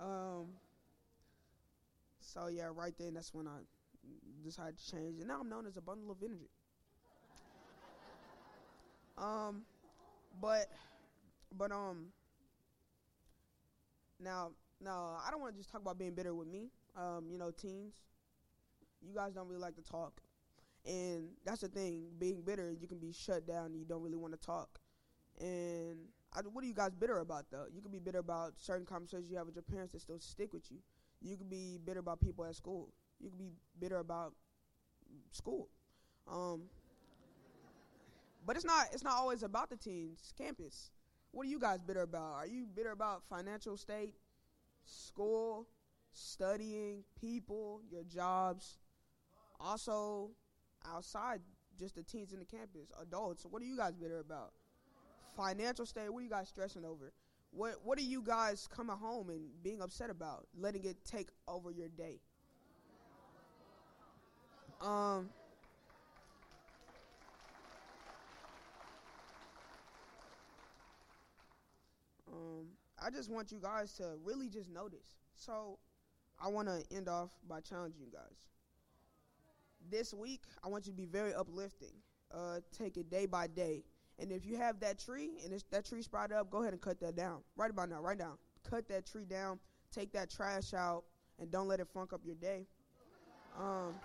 Um. 0.01 0.47
So 2.19 2.47
yeah, 2.47 2.69
right 2.73 2.93
then, 2.97 3.13
that's 3.13 3.33
when 3.33 3.47
I 3.47 3.59
decided 4.43 4.77
to 4.77 4.91
change, 4.91 5.19
and 5.19 5.27
now 5.27 5.39
I'm 5.41 5.49
known 5.49 5.67
as 5.67 5.77
a 5.77 5.81
bundle 5.81 6.11
of 6.11 6.17
energy. 6.23 6.49
um, 9.17 9.61
but, 10.41 10.67
but 11.57 11.71
um. 11.71 12.07
Now, 14.19 14.51
now 14.79 15.17
I 15.25 15.31
don't 15.31 15.41
want 15.41 15.53
to 15.53 15.57
just 15.57 15.71
talk 15.71 15.81
about 15.81 15.97
being 15.97 16.13
bitter 16.13 16.33
with 16.33 16.47
me. 16.47 16.69
Um, 16.95 17.25
you 17.29 17.37
know, 17.37 17.51
teens, 17.51 17.93
you 19.01 19.15
guys 19.15 19.33
don't 19.33 19.47
really 19.47 19.61
like 19.61 19.75
to 19.75 19.81
talk. 19.83 20.21
And 20.85 21.29
that's 21.45 21.61
the 21.61 21.67
thing, 21.67 22.05
being 22.19 22.41
bitter, 22.41 22.71
you 22.79 22.87
can 22.87 22.97
be 22.99 23.11
shut 23.11 23.45
down 23.47 23.73
you 23.75 23.85
don't 23.85 24.01
really 24.01 24.17
want 24.17 24.33
to 24.33 24.45
talk. 24.45 24.79
And 25.39 25.97
I, 26.33 26.41
what 26.41 26.63
are 26.63 26.67
you 26.67 26.73
guys 26.73 26.91
bitter 26.95 27.19
about, 27.19 27.45
though? 27.51 27.65
You 27.73 27.81
can 27.81 27.91
be 27.91 27.99
bitter 27.99 28.19
about 28.19 28.53
certain 28.57 28.85
conversations 28.85 29.29
you 29.29 29.37
have 29.37 29.45
with 29.45 29.55
your 29.55 29.63
parents 29.63 29.91
that 29.93 30.01
still 30.01 30.19
stick 30.19 30.53
with 30.53 30.71
you. 30.71 30.77
You 31.21 31.37
can 31.37 31.47
be 31.49 31.77
bitter 31.83 31.99
about 31.99 32.21
people 32.21 32.45
at 32.45 32.55
school. 32.55 32.89
You 33.19 33.29
can 33.29 33.37
be 33.37 33.51
bitter 33.79 33.99
about 33.99 34.33
school. 35.31 35.69
Um, 36.31 36.63
but 38.45 38.55
it's 38.55 38.65
not 38.65 38.87
it's 38.93 39.03
not 39.03 39.13
always 39.13 39.43
about 39.43 39.69
the 39.69 39.77
teens 39.77 40.33
campus. 40.37 40.91
What 41.31 41.45
are 41.45 41.49
you 41.49 41.59
guys 41.59 41.81
bitter 41.81 42.01
about? 42.01 42.33
Are 42.33 42.47
you 42.47 42.65
bitter 42.65 42.91
about 42.91 43.23
financial 43.29 43.77
state, 43.77 44.15
school, 44.83 45.67
studying, 46.11 47.03
people, 47.19 47.81
your 47.89 48.03
jobs? 48.03 48.79
Also, 49.59 50.31
outside, 50.85 51.39
just 51.79 51.95
the 51.95 52.03
teens 52.03 52.33
in 52.33 52.39
the 52.39 52.45
campus, 52.45 52.91
adults. 53.01 53.45
What 53.49 53.61
are 53.61 53.65
you 53.65 53.77
guys 53.77 53.95
bitter 53.95 54.19
about? 54.19 54.51
Financial 55.35 55.85
state. 55.85 56.11
What 56.11 56.19
are 56.19 56.23
you 56.23 56.29
guys 56.29 56.49
stressing 56.49 56.85
over? 56.85 57.11
What 57.51 57.75
What 57.83 57.97
are 57.97 58.03
you 58.03 58.21
guys 58.21 58.67
coming 58.67 58.95
home 58.95 59.29
and 59.29 59.49
being 59.63 59.81
upset 59.81 60.09
about? 60.09 60.47
Letting 60.57 60.85
it 60.85 60.97
take 61.05 61.29
over 61.47 61.71
your 61.71 61.89
day. 61.89 62.19
Um. 64.81 65.29
Um, 72.31 72.67
I 72.97 73.09
just 73.09 73.29
want 73.29 73.51
you 73.51 73.59
guys 73.59 73.93
to 73.93 74.13
really 74.23 74.47
just 74.47 74.69
notice. 74.69 75.17
So, 75.35 75.79
I 76.39 76.47
want 76.47 76.67
to 76.69 76.81
end 76.95 77.09
off 77.09 77.29
by 77.47 77.59
challenging 77.59 78.01
you 78.01 78.11
guys. 78.11 78.47
This 79.89 80.13
week, 80.13 80.41
I 80.63 80.69
want 80.69 80.85
you 80.85 80.93
to 80.93 80.97
be 80.97 81.05
very 81.05 81.33
uplifting. 81.33 81.93
Uh, 82.33 82.59
take 82.71 82.97
it 82.97 83.09
day 83.09 83.25
by 83.25 83.47
day. 83.47 83.83
And 84.21 84.31
if 84.31 84.45
you 84.45 84.55
have 84.57 84.79
that 84.81 84.99
tree 84.99 85.31
and 85.43 85.63
that 85.71 85.85
tree 85.85 86.03
sprouted 86.03 86.37
up, 86.37 86.51
go 86.51 86.61
ahead 86.61 86.73
and 86.73 86.81
cut 86.81 86.99
that 86.99 87.15
down. 87.15 87.39
Right 87.55 87.71
about 87.71 87.89
now, 87.89 88.01
right 88.01 88.17
now. 88.17 88.37
Cut 88.69 88.87
that 88.89 89.07
tree 89.07 89.25
down. 89.25 89.59
Take 89.91 90.13
that 90.13 90.29
trash 90.29 90.75
out, 90.75 91.03
and 91.39 91.51
don't 91.51 91.67
let 91.67 91.79
it 91.79 91.87
funk 91.91 92.13
up 92.13 92.21
your 92.23 92.35
day. 92.35 92.67
Um, 93.59 93.95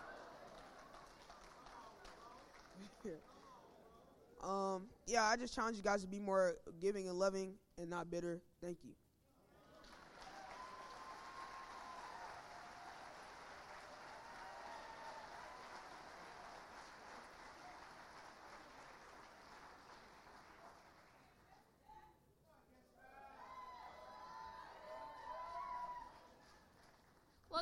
um, 4.50 4.82
yeah, 5.06 5.24
I 5.24 5.36
just 5.36 5.54
challenge 5.54 5.76
you 5.76 5.82
guys 5.82 6.00
to 6.00 6.08
be 6.08 6.18
more 6.18 6.56
giving 6.80 7.08
and 7.08 7.18
loving 7.18 7.52
and 7.78 7.90
not 7.90 8.10
bitter. 8.10 8.40
Thank 8.62 8.78
you. 8.82 8.92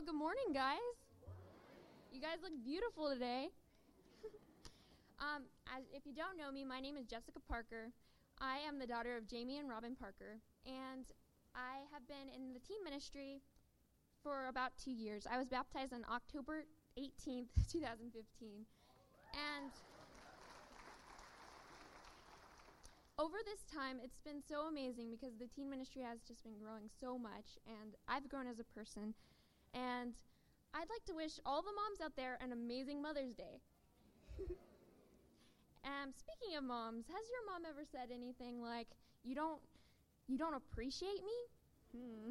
Good 0.04 0.14
morning, 0.14 0.52
guys. 0.52 0.84
You 2.12 2.20
guys 2.20 2.36
look 2.42 2.52
beautiful 2.62 3.08
today. 3.08 3.48
um, 5.18 5.48
as, 5.72 5.84
if 5.96 6.04
you 6.04 6.12
don't 6.12 6.36
know 6.36 6.52
me, 6.52 6.62
my 6.62 6.78
name 6.78 6.98
is 6.98 7.06
Jessica 7.06 7.40
Parker. 7.48 7.88
I 8.38 8.58
am 8.68 8.78
the 8.78 8.86
daughter 8.86 9.16
of 9.16 9.26
Jamie 9.26 9.56
and 9.56 9.66
Robin 9.66 9.96
Parker, 9.96 10.44
and 10.66 11.08
I 11.56 11.88
have 11.90 12.06
been 12.06 12.28
in 12.36 12.52
the 12.52 12.60
teen 12.60 12.84
ministry 12.84 13.40
for 14.22 14.48
about 14.48 14.76
two 14.76 14.92
years. 14.92 15.26
I 15.30 15.38
was 15.38 15.48
baptized 15.48 15.94
on 15.94 16.04
October 16.12 16.64
18th, 16.98 17.48
2015. 17.72 18.68
And 19.32 19.72
over 23.18 23.38
this 23.46 23.64
time, 23.72 23.96
it's 24.04 24.20
been 24.20 24.42
so 24.46 24.68
amazing 24.68 25.08
because 25.08 25.38
the 25.40 25.48
teen 25.48 25.70
ministry 25.70 26.02
has 26.02 26.20
just 26.28 26.44
been 26.44 26.60
growing 26.60 26.90
so 27.00 27.16
much, 27.16 27.56
and 27.64 27.96
I've 28.06 28.28
grown 28.28 28.46
as 28.46 28.58
a 28.58 28.68
person. 28.68 29.14
And 29.74 30.14
I'd 30.72 30.88
like 30.88 31.04
to 31.06 31.14
wish 31.14 31.40
all 31.44 31.62
the 31.62 31.74
moms 31.74 32.00
out 32.00 32.16
there 32.16 32.38
an 32.40 32.52
amazing 32.52 33.02
Mother's 33.02 33.34
Day. 33.34 33.60
um, 35.84 36.14
speaking 36.14 36.56
of 36.56 36.64
moms, 36.64 37.06
has 37.08 37.24
your 37.30 37.44
mom 37.52 37.68
ever 37.68 37.84
said 37.84 38.14
anything 38.14 38.62
like, 38.62 38.88
"You 39.24 39.34
don't, 39.34 39.60
you 40.28 40.38
don't 40.38 40.54
appreciate 40.54 41.22
me"? 41.24 41.38
Hmm. 41.98 42.30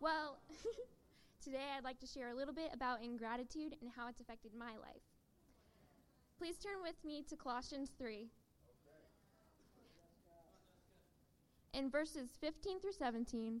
Well, 0.00 0.38
today 1.44 1.76
I'd 1.76 1.84
like 1.84 2.00
to 2.00 2.06
share 2.06 2.28
a 2.28 2.34
little 2.34 2.54
bit 2.54 2.70
about 2.72 3.02
ingratitude 3.02 3.76
and 3.80 3.90
how 3.94 4.08
it's 4.08 4.20
affected 4.20 4.52
my 4.58 4.72
life. 4.80 5.04
Please 6.38 6.56
turn 6.56 6.82
with 6.82 6.96
me 7.04 7.24
to 7.28 7.36
Colossians 7.36 7.90
3. 7.98 8.28
In 11.74 11.90
verses 11.90 12.30
15 12.40 12.80
through 12.80 12.92
17, 12.92 13.60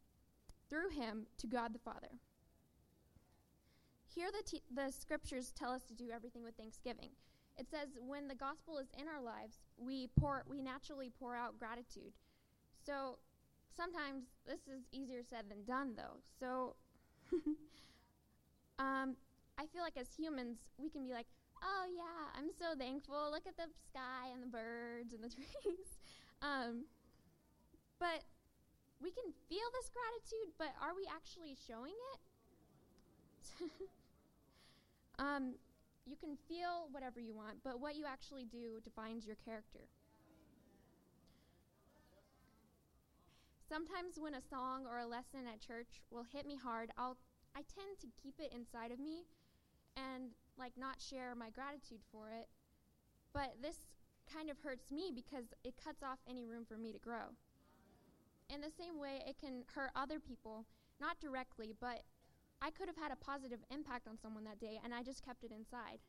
through 0.71 0.89
him 0.89 1.27
to 1.37 1.47
God 1.47 1.73
the 1.73 1.79
Father. 1.79 2.07
Here, 4.07 4.29
the, 4.31 4.59
the 4.73 4.91
scriptures 4.91 5.51
tell 5.51 5.71
us 5.71 5.83
to 5.83 5.93
do 5.93 6.09
everything 6.13 6.43
with 6.43 6.55
thanksgiving. 6.55 7.09
It 7.57 7.67
says 7.69 7.89
when 7.99 8.27
the 8.29 8.35
gospel 8.35 8.77
is 8.77 8.87
in 8.97 9.07
our 9.07 9.21
lives, 9.21 9.59
we 9.77 10.07
pour, 10.17 10.43
we 10.49 10.61
naturally 10.61 11.11
pour 11.19 11.35
out 11.35 11.59
gratitude. 11.59 12.13
So 12.85 13.19
sometimes 13.75 14.23
this 14.47 14.61
is 14.61 14.83
easier 14.93 15.21
said 15.29 15.45
than 15.49 15.65
done, 15.65 15.93
though. 15.95 16.19
So 16.39 16.75
um, 18.79 19.15
I 19.57 19.65
feel 19.73 19.83
like 19.83 19.97
as 19.97 20.07
humans, 20.17 20.57
we 20.77 20.89
can 20.89 21.05
be 21.05 21.13
like, 21.13 21.27
"Oh 21.61 21.85
yeah, 21.93 22.31
I'm 22.37 22.49
so 22.57 22.77
thankful. 22.77 23.29
Look 23.31 23.45
at 23.45 23.57
the 23.57 23.69
sky 23.89 24.31
and 24.33 24.41
the 24.41 24.47
birds 24.47 25.13
and 25.13 25.23
the 25.23 25.29
trees." 25.35 25.99
um, 26.41 26.85
but 27.99 28.23
we 29.11 29.21
can 29.23 29.33
feel 29.49 29.67
this 29.75 29.91
gratitude, 29.91 30.55
but 30.57 30.71
are 30.79 30.95
we 30.95 31.03
actually 31.11 31.51
showing 31.67 31.99
it? 32.15 32.19
um, 35.19 35.55
you 36.07 36.15
can 36.15 36.37
feel 36.47 36.87
whatever 36.91 37.19
you 37.19 37.35
want, 37.35 37.59
but 37.63 37.81
what 37.81 37.95
you 37.95 38.05
actually 38.07 38.45
do 38.45 38.79
defines 38.83 39.27
your 39.27 39.35
character. 39.43 39.91
Sometimes 43.67 44.15
when 44.19 44.35
a 44.35 44.41
song 44.41 44.85
or 44.87 44.99
a 44.99 45.07
lesson 45.07 45.43
at 45.47 45.59
church 45.59 45.99
will 46.09 46.25
hit 46.31 46.45
me 46.45 46.55
hard, 46.55 46.91
I'll 46.97 47.17
I 47.53 47.67
tend 47.67 47.99
to 47.99 48.07
keep 48.21 48.35
it 48.39 48.53
inside 48.55 48.91
of 48.91 48.99
me 48.99 49.27
and 49.97 50.31
like 50.57 50.71
not 50.77 51.01
share 51.01 51.35
my 51.35 51.49
gratitude 51.49 51.99
for 52.11 52.31
it. 52.31 52.47
But 53.33 53.59
this 53.61 53.75
kind 54.31 54.49
of 54.49 54.59
hurts 54.59 54.89
me 54.91 55.11
because 55.13 55.51
it 55.65 55.75
cuts 55.75 56.01
off 56.01 56.19
any 56.29 56.45
room 56.45 56.63
for 56.65 56.77
me 56.77 56.93
to 56.93 56.99
grow. 56.99 57.35
In 58.53 58.59
the 58.59 58.71
same 58.77 58.99
way, 58.99 59.23
it 59.25 59.37
can 59.39 59.63
hurt 59.73 59.91
other 59.95 60.19
people, 60.19 60.65
not 60.99 61.19
directly, 61.21 61.73
but 61.79 62.03
I 62.61 62.69
could 62.69 62.87
have 62.87 62.97
had 62.97 63.11
a 63.11 63.15
positive 63.15 63.59
impact 63.71 64.07
on 64.07 64.17
someone 64.19 64.43
that 64.43 64.59
day, 64.59 64.77
and 64.83 64.93
I 64.93 65.03
just 65.03 65.23
kept 65.25 65.45
it 65.45 65.51
inside. 65.51 65.99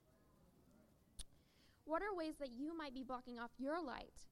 What 1.84 2.02
are 2.02 2.14
ways 2.14 2.34
that 2.40 2.50
you 2.50 2.76
might 2.76 2.94
be 2.94 3.04
blocking 3.04 3.38
off 3.38 3.52
your 3.58 3.80
light 3.82 4.26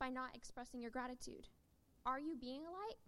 by 0.00 0.08
not 0.08 0.34
expressing 0.34 0.80
your 0.80 0.90
gratitude? 0.90 1.46
Are 2.04 2.18
you 2.18 2.36
being 2.36 2.62
a 2.66 2.70
light? 2.70 2.98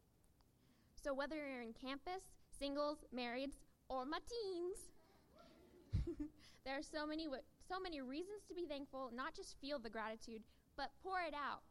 So, 1.02 1.12
whether 1.14 1.37
you're 1.37 1.62
in 1.62 1.73
campus, 1.73 2.23
singles, 2.57 2.99
marrieds, 3.14 3.59
or 3.88 4.04
my 4.04 4.18
teens, 4.18 4.78
there 6.64 6.78
are 6.78 6.83
so 6.83 7.07
many, 7.07 7.25
w- 7.25 7.42
so 7.68 7.80
many 7.80 8.00
reasons 8.00 8.42
to 8.49 8.54
be 8.54 8.66
thankful, 8.66 9.11
not 9.14 9.35
just 9.35 9.57
feel 9.61 9.78
the 9.78 9.90
gratitude, 9.90 10.42
but 10.76 10.90
pour 11.02 11.18
it 11.26 11.35
out. 11.35 11.62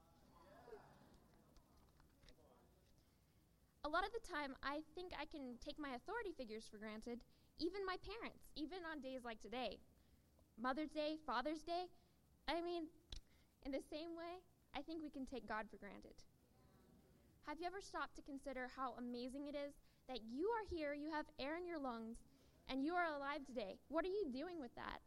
A 3.87 3.95
lot 3.95 4.03
of 4.03 4.11
the 4.11 4.27
time, 4.27 4.51
I 4.59 4.83
think 4.99 5.15
I 5.15 5.23
can 5.23 5.55
take 5.63 5.79
my 5.79 5.95
authority 5.95 6.35
figures 6.35 6.67
for 6.67 6.75
granted, 6.75 7.23
even 7.55 7.87
my 7.87 7.95
parents, 8.03 8.51
even 8.59 8.83
on 8.83 8.99
days 8.99 9.23
like 9.23 9.39
today. 9.39 9.79
Mother's 10.59 10.91
Day, 10.91 11.15
Father's 11.23 11.63
Day. 11.63 11.87
I 12.51 12.59
mean, 12.59 12.91
in 13.63 13.71
the 13.71 13.79
same 13.87 14.11
way, 14.11 14.43
I 14.75 14.83
think 14.83 14.99
we 14.99 15.09
can 15.09 15.23
take 15.23 15.47
God 15.47 15.71
for 15.71 15.79
granted. 15.79 16.19
Have 17.47 17.63
you 17.63 17.65
ever 17.65 17.79
stopped 17.79 18.19
to 18.19 18.27
consider 18.27 18.67
how 18.75 18.99
amazing 18.99 19.47
it 19.47 19.55
is 19.55 19.79
that 20.11 20.19
you 20.27 20.51
are 20.51 20.67
here, 20.67 20.91
you 20.91 21.07
have 21.15 21.31
air 21.39 21.55
in 21.55 21.65
your 21.65 21.79
lungs, 21.79 22.19
and 22.67 22.83
you 22.83 22.91
are 22.91 23.07
alive 23.07 23.47
today? 23.47 23.79
What 23.87 24.03
are 24.03 24.11
you 24.11 24.27
doing 24.27 24.59
with 24.59 24.75
that? 24.75 24.99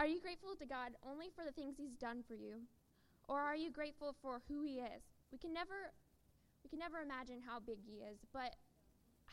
Are 0.00 0.10
you 0.10 0.20
grateful 0.20 0.56
to 0.58 0.66
God 0.66 0.98
only 1.06 1.30
for 1.30 1.44
the 1.46 1.54
things 1.54 1.78
He's 1.78 1.94
done 1.94 2.24
for 2.26 2.34
you? 2.34 2.66
Or 3.28 3.38
are 3.38 3.54
you 3.54 3.70
grateful 3.70 4.16
for 4.20 4.42
who 4.48 4.64
He 4.64 4.82
is? 4.82 5.11
We 5.32 5.38
can 5.38 5.52
never 5.52 5.90
we 6.62 6.68
can 6.68 6.78
never 6.78 7.00
imagine 7.00 7.40
how 7.44 7.58
big 7.58 7.78
he 7.82 8.04
is, 8.04 8.18
but 8.32 8.54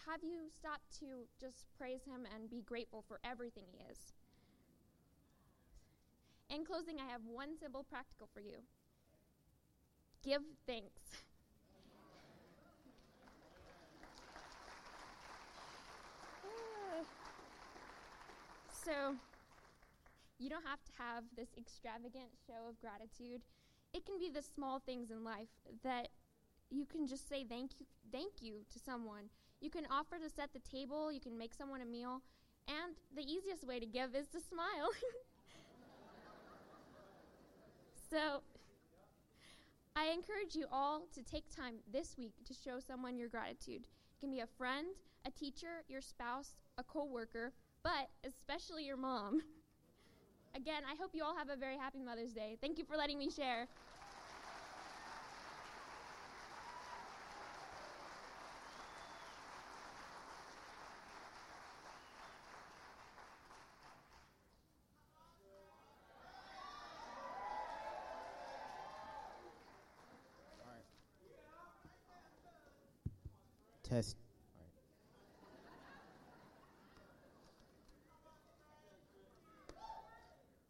have 0.07 0.23
you 0.23 0.49
stopped 0.49 0.97
to 0.99 1.27
just 1.39 1.65
praise 1.77 2.01
him 2.05 2.25
and 2.33 2.49
be 2.49 2.61
grateful 2.61 3.03
for 3.07 3.19
everything 3.23 3.65
he 3.71 3.83
is? 3.91 4.13
In 6.49 6.65
closing, 6.65 6.95
I 6.99 7.11
have 7.11 7.21
one 7.25 7.57
simple 7.59 7.83
practical 7.83 8.27
for 8.33 8.39
you. 8.39 8.63
Give 10.23 10.41
thanks. 10.65 11.21
so, 18.83 19.15
you 20.39 20.49
don't 20.49 20.65
have 20.65 20.83
to 20.85 20.91
have 20.97 21.23
this 21.37 21.49
extravagant 21.57 22.31
show 22.47 22.69
of 22.69 22.79
gratitude. 22.81 23.41
It 23.93 24.05
can 24.05 24.19
be 24.19 24.29
the 24.29 24.41
small 24.41 24.79
things 24.79 25.12
in 25.12 25.24
life 25.24 25.50
that 25.84 26.10
you 26.69 26.86
can 26.86 27.08
just 27.08 27.27
say 27.27 27.46
thank 27.48 27.72
you 27.79 27.86
thank 28.12 28.41
you 28.41 28.65
to 28.72 28.79
someone. 28.79 29.29
You 29.62 29.69
can 29.69 29.86
offer 29.91 30.17
to 30.17 30.29
set 30.29 30.53
the 30.53 30.60
table, 30.60 31.12
you 31.12 31.19
can 31.19 31.38
make 31.38 31.53
someone 31.53 31.81
a 31.81 31.86
meal, 31.86 32.22
and 32.67 32.96
the 33.15 33.24
easiest 33.24 33.65
way 33.65 33.79
to 33.79 33.86
give 33.86 34.15
is 34.15 34.27
to 34.29 34.39
smile. 34.39 34.89
so 38.10 38.41
I 39.96 40.12
encourage 40.13 40.55
you 40.55 40.65
all 40.72 41.03
to 41.13 41.24
take 41.24 41.53
time 41.53 41.75
this 41.91 42.15
week 42.17 42.34
to 42.46 42.53
show 42.53 42.79
someone 42.79 43.17
your 43.17 43.27
gratitude. 43.27 43.86
It 43.86 44.19
can 44.19 44.31
be 44.31 44.39
a 44.39 44.48
friend, 44.48 44.88
a 45.25 45.31
teacher, 45.31 45.84
your 45.88 46.01
spouse, 46.01 46.55
a 46.77 46.84
coworker, 46.84 47.51
but 47.84 48.10
especially 48.25 48.86
your 48.86 48.98
mom. 48.98 49.41
Again, 50.55 50.83
I 50.89 50.95
hope 50.95 51.11
you 51.13 51.23
all 51.23 51.35
have 51.37 51.49
a 51.49 51.55
very 51.55 51.77
happy 51.77 52.01
Mother's 52.01 52.33
Day. 52.33 52.57
Thank 52.59 52.77
you 52.77 52.85
for 52.85 52.97
letting 52.97 53.17
me 53.17 53.29
share. 53.29 53.67
Test. 73.89 74.28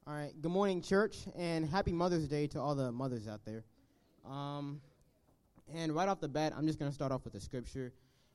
All 0.10 0.16
right. 0.16 0.34
Good 0.42 0.52
morning, 0.52 0.82
church, 0.82 1.28
and 1.36 1.70
happy 1.70 1.92
Mother's 1.92 2.28
Day 2.28 2.48
to 2.48 2.60
all 2.60 2.74
the 2.74 2.92
mothers 2.92 3.28
out 3.28 3.42
there. 3.46 3.64
Um, 4.28 4.82
and 5.72 5.94
right 5.94 6.10
off 6.10 6.20
the 6.20 6.28
bat, 6.28 6.52
I'm 6.58 6.66
just 6.66 6.80
going 6.80 6.90
to 6.90 6.96
start 6.96 7.12
off 7.12 7.26
with 7.26 7.36
a 7.36 7.40
scripture. 7.40 7.94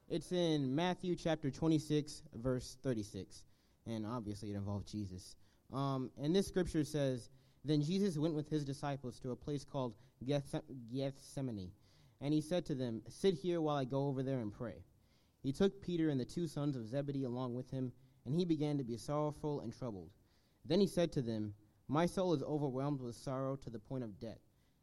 It's 0.08 0.30
in 0.30 0.72
Matthew 0.72 1.16
chapter 1.16 1.50
26, 1.50 2.22
verse 2.36 2.76
36. 2.84 3.42
And 3.88 4.06
obviously, 4.06 4.52
it 4.52 4.54
involves 4.54 4.88
Jesus. 4.88 5.34
Um, 5.72 6.12
and 6.22 6.32
this 6.32 6.46
scripture 6.46 6.84
says, 6.84 7.28
Then 7.64 7.82
Jesus 7.82 8.16
went 8.18 8.34
with 8.34 8.48
his 8.48 8.64
disciples 8.64 9.18
to 9.18 9.32
a 9.32 9.36
place 9.36 9.64
called 9.64 9.94
Geth- 10.24 10.62
Gethsemane. 10.94 11.72
And 12.20 12.32
he 12.32 12.40
said 12.40 12.64
to 12.66 12.76
them, 12.76 13.02
Sit 13.08 13.34
here 13.34 13.60
while 13.60 13.78
I 13.78 13.84
go 13.84 14.06
over 14.06 14.22
there 14.22 14.38
and 14.38 14.52
pray. 14.52 14.84
He 15.42 15.50
took 15.50 15.82
Peter 15.82 16.10
and 16.10 16.20
the 16.20 16.24
two 16.24 16.46
sons 16.46 16.76
of 16.76 16.86
Zebedee 16.86 17.24
along 17.24 17.56
with 17.56 17.68
him, 17.72 17.90
and 18.24 18.32
he 18.32 18.44
began 18.44 18.78
to 18.78 18.84
be 18.84 18.96
sorrowful 18.96 19.58
and 19.58 19.76
troubled. 19.76 20.10
Then 20.64 20.80
he 20.80 20.86
said 20.86 21.10
to 21.12 21.20
them, 21.20 21.52
My 21.88 22.06
soul 22.06 22.34
is 22.34 22.42
overwhelmed 22.42 23.00
with 23.00 23.14
sorrow 23.14 23.56
to 23.56 23.70
the 23.70 23.78
point 23.78 24.04
of 24.04 24.18
death. 24.18 24.38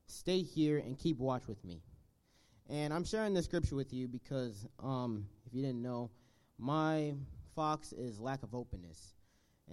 Stay 0.07 0.41
here 0.41 0.77
and 0.77 0.97
keep 0.97 1.17
watch 1.17 1.47
with 1.47 1.63
me. 1.65 1.81
And 2.69 2.93
I'm 2.93 3.03
sharing 3.03 3.33
this 3.33 3.45
scripture 3.45 3.75
with 3.75 3.91
you 3.91 4.07
because, 4.07 4.67
um, 4.79 5.25
if 5.45 5.53
you 5.53 5.61
didn't 5.61 5.81
know, 5.81 6.11
my 6.57 7.13
fox 7.55 7.91
is 7.91 8.19
lack 8.19 8.43
of 8.43 8.53
openness. 8.53 9.15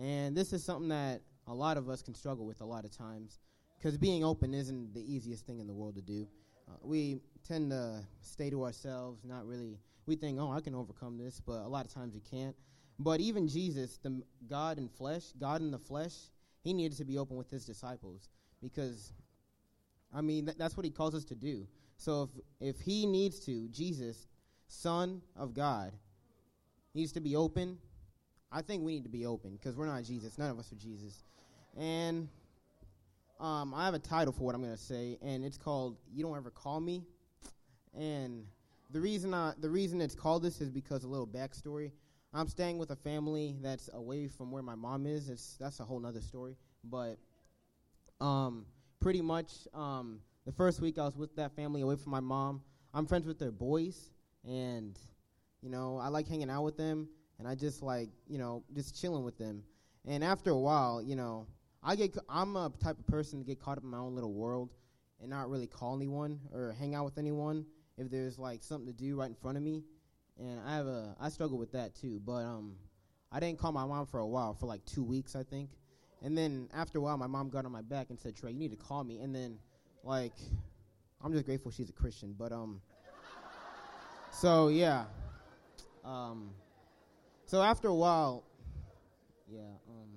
And 0.01 0.37
this 0.37 0.53
is 0.53 0.65
something 0.65 0.89
that 0.89 1.21
a 1.47 1.55
lot 1.55 1.77
of 1.77 1.89
us 1.89 2.03
can 2.03 2.15
struggle 2.15 2.47
with 2.47 2.61
a 2.61 2.65
lot 2.65 2.85
of 2.85 2.97
times 2.97 3.41
because 3.77 3.97
being 3.97 4.25
open 4.25 4.55
isn't 4.55 4.95
the 4.95 5.01
easiest 5.01 5.47
thing 5.47 5.61
in 5.61 5.67
the 5.67 5.73
world 5.73 5.97
to 5.97 6.03
do. 6.03 6.27
Uh, 6.69 6.77
we 6.83 7.21
tend 7.47 7.71
to 7.71 8.05
stay 8.21 8.51
to 8.51 8.65
ourselves, 8.65 9.25
not 9.25 9.47
really. 9.47 9.79
We 10.07 10.17
think, 10.17 10.39
oh, 10.41 10.51
I 10.51 10.61
can 10.61 10.75
overcome 10.75 11.19
this, 11.19 11.41
but 11.45 11.65
a 11.65 11.69
lot 11.69 11.85
of 11.85 11.93
times 11.93 12.15
we 12.15 12.21
can't. 12.21 12.57
But 12.99 13.21
even 13.21 13.47
Jesus, 13.49 13.99
the 14.03 14.23
God 14.49 14.79
in 14.79 14.89
flesh, 14.89 15.25
God 15.39 15.61
in 15.61 15.71
the 15.71 15.79
flesh, 15.79 16.15
he 16.69 16.75
needed 16.75 16.99
to 16.99 17.05
be 17.05 17.17
open 17.17 17.35
with 17.39 17.51
his 17.51 17.65
disciples 17.65 18.29
because, 18.61 19.15
I 20.15 20.21
mean, 20.21 20.45
th- 20.45 20.59
that's 20.59 20.77
what 20.77 20.85
he 20.85 20.91
calls 20.91 21.15
us 21.15 21.25
to 21.25 21.35
do. 21.35 21.67
So 21.97 22.29
if 22.61 22.77
if 22.77 22.81
he 22.81 23.07
needs 23.07 23.41
to, 23.47 23.69
Jesus, 23.69 24.29
Son 24.67 25.23
of 25.35 25.55
God, 25.55 25.93
needs 26.93 27.13
to 27.13 27.21
be 27.21 27.37
open. 27.37 27.79
I 28.53 28.61
think 28.61 28.83
we 28.83 28.93
need 28.93 29.05
to 29.05 29.09
be 29.09 29.25
open 29.25 29.53
because 29.53 29.77
we're 29.77 29.87
not 29.87 30.05
Jesus. 30.05 30.37
None 30.37 30.51
of 30.51 30.59
us 30.59 30.71
are 30.71 30.77
Jesus. 30.77 31.25
And 31.75 32.29
um, 33.41 33.73
I 33.73 33.87
have 33.87 33.95
a 33.95 33.99
title 33.99 34.35
for 34.35 34.43
what 34.43 34.55
I'm 34.55 34.63
going 34.63 34.77
to 34.77 34.83
say, 34.83 35.17
and 35.23 35.43
it's 35.43 35.57
called 35.57 35.97
"You 36.13 36.23
Don't 36.23 36.37
Ever 36.37 36.51
Call 36.51 36.81
Me." 36.81 37.03
And 37.99 38.45
the 38.91 39.01
reason 39.01 39.33
I, 39.33 39.55
the 39.59 39.71
reason 39.71 40.03
it's 40.03 40.15
called 40.15 40.43
this 40.43 40.61
is 40.61 40.69
because 40.69 41.03
a 41.05 41.09
little 41.09 41.27
backstory. 41.27 41.93
I'm 42.35 42.47
staying 42.47 42.77
with 42.77 42.91
a 42.91 42.97
family 42.97 43.57
that's 43.63 43.89
away 43.95 44.29
from 44.29 44.51
where 44.51 44.63
my 44.63 44.75
mom 44.75 45.07
is. 45.07 45.31
It's 45.31 45.57
that's 45.59 45.81
a 45.81 45.85
whole 45.85 45.99
nother 45.99 46.21
story. 46.21 46.59
But 46.85 47.19
um, 48.21 48.67
pretty 49.01 49.21
much 49.23 49.53
um, 49.75 50.21
the 50.47 50.53
first 50.53 50.81
week 50.81 50.99
I 50.99 51.05
was 51.05 51.17
with 51.17 51.37
that 51.37 51.55
family 51.55 51.83
away 51.83 51.97
from 51.97 52.13
my 52.13 52.21
mom. 52.21 52.63
I'm 52.95 53.07
friends 53.07 53.27
with 53.27 53.39
their 53.39 53.53
boys, 53.53 54.11
and 54.45 54.99
you 55.61 55.71
know 55.71 55.99
I 55.99 56.09
like 56.09 56.27
hanging 56.27 56.51
out 56.51 56.63
with 56.63 56.77
them, 56.77 57.09
and 57.39 57.47
I 57.47 57.55
just 57.55 57.83
like 57.83 58.09
you 58.27 58.39
know 58.39 58.65
just 58.75 59.01
chilling 59.01 59.25
with 59.25 59.39
them. 59.39 59.63
And 60.07 60.25
after 60.25 60.51
a 60.51 60.59
while, 60.59 61.03
you 61.03 61.17
know, 61.17 61.47
I 61.83 61.97
get 61.97 62.17
I'm 62.29 62.57
a 62.57 62.73
type 62.83 62.99
of 62.99 63.07
person 63.07 63.39
to 63.41 63.45
get 63.45 63.61
caught 63.61 63.79
up 63.79 63.85
in 63.85 63.91
my 63.91 63.99
own 63.99 64.15
little 64.15 64.33
world 64.33 64.75
and 65.21 65.31
not 65.31 65.51
really 65.51 65.67
call 65.67 65.97
anyone 65.97 66.41
or 66.53 66.75
hang 66.79 66.95
out 66.95 67.05
with 67.05 67.19
anyone 67.19 67.67
if 67.97 68.11
there's 68.11 68.39
like 68.39 68.63
something 68.63 68.87
to 68.87 68.93
do 68.93 69.17
right 69.17 69.29
in 69.29 69.35
front 69.35 69.57
of 69.57 69.63
me. 69.63 69.85
And 70.39 70.61
I 70.67 70.77
have 70.77 70.87
a 70.87 71.17
I 71.21 71.29
struggle 71.29 71.59
with 71.59 71.73
that 71.73 71.95
too. 71.95 72.21
But 72.25 72.45
um 72.45 72.77
I 73.31 73.41
didn't 73.41 73.59
call 73.59 73.73
my 73.73 73.85
mom 73.85 74.07
for 74.07 74.21
a 74.21 74.27
while, 74.27 74.55
for 74.55 74.67
like 74.67 74.85
two 74.87 75.05
weeks 75.05 75.37
I 75.37 75.43
think. 75.43 75.71
And 76.23 76.37
then 76.37 76.69
after 76.75 76.99
a 76.99 77.01
while 77.01 77.17
my 77.17 77.27
mom 77.27 77.49
got 77.49 77.65
on 77.65 77.73
my 77.73 77.83
back 77.83 78.11
and 78.11 78.19
said, 78.19 78.37
Trey, 78.37 78.53
you 78.53 78.59
need 78.59 78.71
to 78.71 78.77
call 78.77 79.05
me 79.05 79.19
and 79.21 79.35
then 79.35 79.59
like 80.05 80.35
I'm 81.23 81.33
just 81.33 81.45
grateful 81.45 81.71
she's 81.71 81.91
a 81.91 81.93
Christian. 81.93 82.35
But 82.39 82.53
um 82.53 82.81
so 84.31 84.69
yeah. 84.69 85.05
Um 86.05 86.51
so 87.47 87.63
after 87.63 87.89
a 87.89 87.95
while 87.95 88.45
yeah, 89.51 89.61
um 89.89 90.09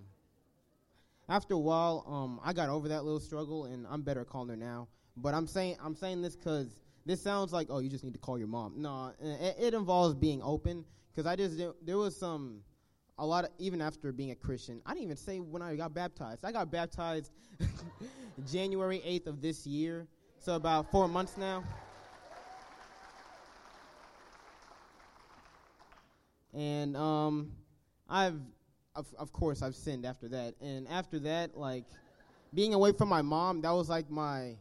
after 1.31 1.53
a 1.53 1.59
while, 1.59 2.03
um, 2.07 2.41
I 2.43 2.51
got 2.51 2.67
over 2.67 2.89
that 2.89 3.05
little 3.05 3.21
struggle, 3.21 3.63
and 3.65 3.87
I'm 3.89 4.01
better 4.01 4.25
calling 4.25 4.49
her 4.49 4.57
now. 4.57 4.89
But 5.15 5.33
I'm 5.33 5.47
saying 5.47 5.77
I'm 5.81 5.95
saying 5.95 6.21
this 6.21 6.35
because 6.35 6.75
this 7.05 7.21
sounds 7.21 7.53
like 7.53 7.67
oh 7.69 7.79
you 7.79 7.89
just 7.89 8.03
need 8.03 8.13
to 8.13 8.19
call 8.19 8.37
your 8.37 8.47
mom. 8.47 8.73
No, 8.77 9.13
it, 9.21 9.55
it 9.59 9.73
involves 9.73 10.13
being 10.13 10.41
open 10.41 10.83
because 11.13 11.25
I 11.25 11.37
just 11.37 11.57
there 11.85 11.97
was 11.97 12.17
some 12.17 12.61
a 13.17 13.25
lot 13.25 13.45
of 13.45 13.51
even 13.59 13.81
after 13.81 14.11
being 14.11 14.31
a 14.31 14.35
Christian. 14.35 14.81
I 14.85 14.91
didn't 14.91 15.03
even 15.03 15.17
say 15.17 15.39
when 15.39 15.61
I 15.61 15.75
got 15.75 15.93
baptized. 15.93 16.43
I 16.43 16.51
got 16.51 16.71
baptized 16.71 17.31
January 18.51 19.01
8th 19.05 19.27
of 19.27 19.41
this 19.41 19.65
year, 19.67 20.07
so 20.39 20.55
about 20.55 20.91
four 20.91 21.07
months 21.07 21.37
now. 21.37 21.63
And 26.53 26.97
um, 26.97 27.53
I've 28.09 28.39
of, 28.95 29.07
of 29.17 29.31
course 29.31 29.61
I've 29.61 29.75
sinned 29.75 30.05
after 30.05 30.27
that. 30.29 30.55
And 30.61 30.87
after 30.87 31.19
that, 31.19 31.57
like 31.57 31.85
being 32.53 32.73
away 32.73 32.91
from 32.91 33.09
my 33.09 33.21
mom, 33.21 33.61
that 33.61 33.71
was 33.71 33.89
like 33.89 34.09
my 34.09 34.55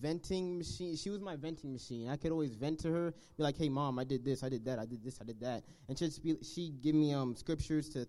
venting 0.00 0.58
machine. 0.58 0.96
She 0.96 1.10
was 1.10 1.20
my 1.20 1.36
venting 1.36 1.72
machine. 1.72 2.08
I 2.08 2.16
could 2.16 2.32
always 2.32 2.54
vent 2.54 2.80
to 2.80 2.92
her, 2.92 3.14
be 3.36 3.42
like, 3.42 3.56
"Hey, 3.56 3.68
mom, 3.68 3.98
I 3.98 4.04
did 4.04 4.24
this, 4.24 4.42
I 4.42 4.48
did 4.48 4.64
that, 4.66 4.78
I 4.78 4.86
did 4.86 5.02
this, 5.02 5.18
I 5.20 5.24
did 5.24 5.40
that," 5.40 5.64
and 5.88 5.98
she'd 5.98 6.12
be, 6.22 6.36
she'd 6.42 6.80
give 6.80 6.94
me 6.94 7.12
um 7.12 7.34
scriptures 7.34 7.88
to, 7.90 8.00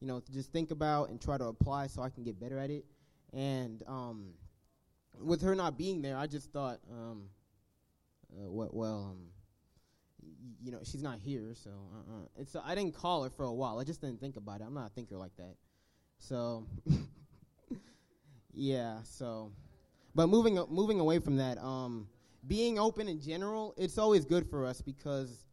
you 0.00 0.06
know, 0.06 0.20
to 0.20 0.32
just 0.32 0.52
think 0.52 0.70
about 0.70 1.10
and 1.10 1.20
try 1.20 1.38
to 1.38 1.44
apply 1.44 1.86
so 1.86 2.02
I 2.02 2.10
can 2.10 2.24
get 2.24 2.40
better 2.40 2.58
at 2.58 2.70
it. 2.70 2.84
And 3.32 3.82
um, 3.86 4.32
with 5.20 5.42
her 5.42 5.54
not 5.54 5.76
being 5.76 6.02
there, 6.02 6.16
I 6.16 6.26
just 6.26 6.52
thought, 6.52 6.80
um, 6.90 7.24
uh, 8.32 8.50
what? 8.50 8.74
Well, 8.74 9.10
um, 9.12 9.28
you 10.62 10.72
know, 10.72 10.80
she's 10.84 11.02
not 11.02 11.18
here, 11.18 11.54
so 11.54 11.70
uh-uh. 11.70 12.26
it's. 12.36 12.56
Uh, 12.56 12.62
I 12.64 12.74
didn't 12.74 12.94
call 12.94 13.24
her 13.24 13.30
for 13.30 13.44
a 13.44 13.52
while. 13.52 13.78
I 13.78 13.84
just 13.84 14.00
didn't 14.00 14.20
think 14.20 14.36
about 14.36 14.60
it. 14.60 14.64
I'm 14.64 14.74
not 14.74 14.86
a 14.86 14.90
thinker 14.90 15.16
like 15.16 15.36
that. 15.36 15.54
So, 16.18 16.66
yeah. 18.54 18.98
So, 19.04 19.52
but 20.18 20.28
moving 20.28 20.60
moving 20.68 20.98
away 20.98 21.20
from 21.20 21.36
that, 21.36 21.58
um, 21.58 22.08
being 22.48 22.76
open 22.76 23.06
in 23.06 23.20
general, 23.20 23.72
it's 23.76 23.98
always 23.98 24.24
good 24.24 24.50
for 24.50 24.66
us 24.66 24.82
because, 24.82 25.44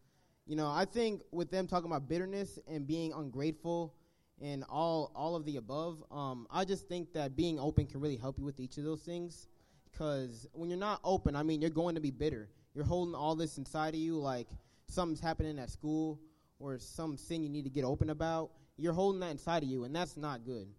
you 0.47 0.55
know, 0.55 0.65
I 0.67 0.85
think 0.85 1.21
with 1.31 1.51
them 1.51 1.67
talking 1.67 1.85
about 1.85 2.09
bitterness 2.09 2.57
and 2.67 2.87
being 2.87 3.13
ungrateful 3.13 3.93
and 4.41 4.63
all 4.67 5.11
all 5.13 5.35
of 5.35 5.45
the 5.45 5.57
above, 5.57 6.03
um, 6.09 6.47
I 6.49 6.65
just 6.65 6.87
think 6.87 7.13
that 7.13 7.35
being 7.35 7.59
open 7.59 7.85
can 7.85 7.99
really 7.99 8.17
help 8.17 8.39
you 8.39 8.43
with 8.43 8.59
each 8.59 8.79
of 8.79 8.85
those 8.85 9.01
things. 9.01 9.49
Because 9.91 10.47
when 10.51 10.71
you're 10.71 10.79
not 10.79 10.99
open, 11.03 11.35
I 11.35 11.43
mean, 11.43 11.61
you're 11.61 11.69
going 11.69 11.93
to 11.93 12.01
be 12.01 12.09
bitter. 12.09 12.49
You're 12.73 12.85
holding 12.85 13.13
all 13.13 13.35
this 13.35 13.59
inside 13.59 13.93
of 13.93 13.99
you, 13.99 14.17
like 14.17 14.47
something's 14.87 15.21
happening 15.21 15.59
at 15.59 15.69
school 15.69 16.19
or 16.57 16.79
some 16.79 17.17
sin 17.17 17.43
you 17.43 17.49
need 17.49 17.65
to 17.65 17.69
get 17.69 17.83
open 17.83 18.09
about, 18.09 18.49
you're 18.77 18.93
holding 18.93 19.19
that 19.19 19.29
inside 19.29 19.61
of 19.61 19.69
you, 19.69 19.83
and 19.83 19.95
that's 19.95 20.17
not 20.17 20.43
good 20.43 20.69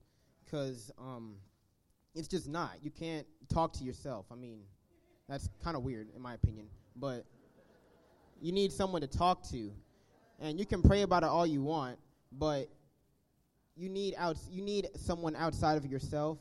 because 0.45 0.91
um, 0.99 1.37
it's 2.17 2.29
just 2.29 2.49
not. 2.49 2.73
You 2.83 2.91
can't 2.91 3.27
talk 3.53 3.75
to 3.75 3.85
yourself. 3.85 4.27
I 4.33 4.35
mean, 4.35 4.61
that's 5.29 5.49
kind 5.63 5.77
of 5.77 5.83
weird 5.83 6.09
in 6.17 6.23
my 6.23 6.35
opinion, 6.35 6.67
but 6.97 7.25
you 8.41 8.53
need 8.53 8.73
someone 8.73 9.03
to 9.03 9.07
talk 9.07 9.49
to, 9.51 9.71
and 10.41 10.59
you 10.59 10.67
can 10.67 10.83
pray 10.83 11.03
about 11.03 11.23
it 11.23 11.27
all 11.27 11.47
you 11.47 11.63
want, 11.63 11.99
but 12.33 12.69
you 13.77 13.89
need 13.89 14.15
out 14.17 14.39
you 14.51 14.63
need 14.63 14.89
someone 14.97 15.37
outside 15.37 15.77
of 15.77 15.85
yourself 15.85 16.39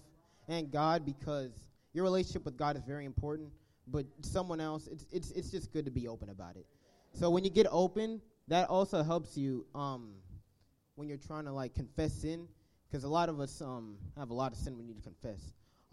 and 0.48 0.72
God 0.72 1.06
because 1.06 1.52
your 1.94 2.04
relationship 2.04 2.46
with 2.46 2.58
God 2.58 2.78
is 2.78 2.84
very 2.84 3.06
important, 3.06 3.50
but 3.88 4.06
someone 4.22 4.62
else, 4.62 4.88
it's 4.88 5.06
it's 5.12 5.32
it's 5.32 5.52
just 5.52 5.74
good 5.74 5.86
to 5.86 5.92
be 5.92 6.08
open 6.08 6.30
about 6.30 6.56
it. 6.56 6.66
So 7.12 7.30
when 7.30 7.44
you 7.44 7.50
get 7.50 7.68
open, 7.70 8.22
that 8.48 8.70
also 8.70 9.04
helps 9.04 9.38
you 9.38 9.66
um, 9.76 10.14
when 10.96 11.10
you're 11.10 11.18
trying 11.18 11.46
to 11.46 11.52
like 11.52 11.74
confess 11.74 12.14
sin, 12.14 12.48
because 12.88 13.04
a 13.04 13.10
lot 13.10 13.30
of 13.30 13.40
us 13.40 13.62
um, 13.62 13.98
have 14.18 14.30
a 14.30 14.34
lot 14.34 14.52
of 14.52 14.58
sin 14.58 14.78
we 14.78 14.84
need 14.84 14.96
to 14.96 15.04
confess 15.04 15.42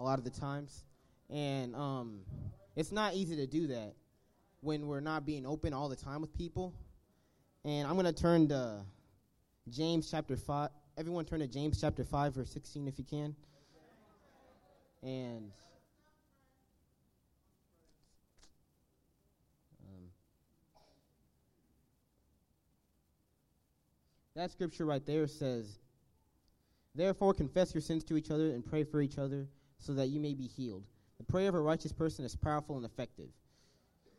a 0.03 0.05
lot 0.05 0.19
of 0.19 0.25
the 0.25 0.31
times, 0.31 0.85
and 1.31 1.77
um, 1.77 2.23
it's 2.75 2.91
not 2.91 3.15
easy 3.15 3.37
to 3.37 3.47
do 3.47 3.69
that 3.69 3.95
when 4.61 4.89
we're 4.89 5.01
not 5.01 5.25
being 5.25 5.47
open 5.47 5.73
all 5.73 5.89
the 5.89 5.97
time 5.97 6.21
with 6.21 6.37
people. 6.37 6.75
And 7.65 7.87
I'm 7.87 7.95
gonna 7.95 8.13
turn 8.13 8.49
to 8.49 8.81
James 9.71 10.11
chapter 10.11 10.37
five. 10.37 10.71
Everyone, 10.99 11.25
turn 11.25 11.39
to 11.39 11.47
James 11.47 11.81
chapter 11.81 12.03
five, 12.03 12.35
verse 12.35 12.51
sixteen, 12.51 12.89
if 12.89 12.99
you 12.99 13.05
can. 13.05 13.37
And 15.05 15.53
um, 19.85 20.05
that 24.35 24.51
scripture 24.51 24.85
right 24.85 25.07
there 25.07 25.29
says, 25.29 25.79
Therefore, 26.97 27.35
confess 27.35 27.73
your 27.73 27.83
sins 27.83 28.03
to 28.05 28.17
each 28.17 28.33
other 28.33 28.51
and 28.51 28.67
pray 28.67 28.83
for 28.83 29.01
each 29.01 29.19
other 29.19 29.47
so 29.83 29.93
that 29.95 30.09
you 30.09 30.21
may 30.21 30.33
be 30.33 30.47
healed. 30.47 30.85
The 31.19 31.25
prayer 31.25 31.49
of 31.49 31.55
a 31.55 31.61
righteous 31.61 31.93
person 31.93 32.25
is 32.25 32.37
powerful 32.37 32.77
and 32.77 32.85
effective. 32.85 33.29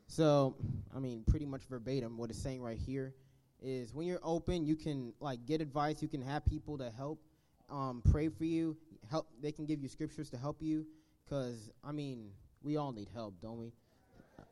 So, 0.07 0.55
I 0.95 0.99
mean, 0.99 1.23
pretty 1.25 1.45
much 1.45 1.63
verbatim, 1.69 2.17
what 2.17 2.29
it's 2.29 2.39
saying 2.39 2.61
right 2.61 2.77
here 2.77 3.15
is 3.61 3.93
when 3.93 4.05
you're 4.05 4.19
open, 4.21 4.65
you 4.65 4.75
can 4.75 5.13
like 5.21 5.45
get 5.45 5.61
advice. 5.61 6.01
You 6.01 6.09
can 6.09 6.21
have 6.21 6.45
people 6.45 6.77
to 6.77 6.91
help, 6.91 7.19
um, 7.69 8.01
pray 8.11 8.27
for 8.27 8.43
you. 8.43 8.75
Help. 9.09 9.27
They 9.41 9.51
can 9.51 9.65
give 9.65 9.81
you 9.81 9.87
scriptures 9.87 10.29
to 10.31 10.37
help 10.37 10.61
you. 10.61 10.85
Cause 11.29 11.69
I 11.83 11.93
mean, 11.93 12.31
we 12.61 12.75
all 12.75 12.91
need 12.91 13.07
help, 13.13 13.35
don't 13.41 13.59
we? 13.59 13.71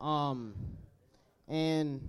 Um, 0.00 0.54
and 1.46 2.00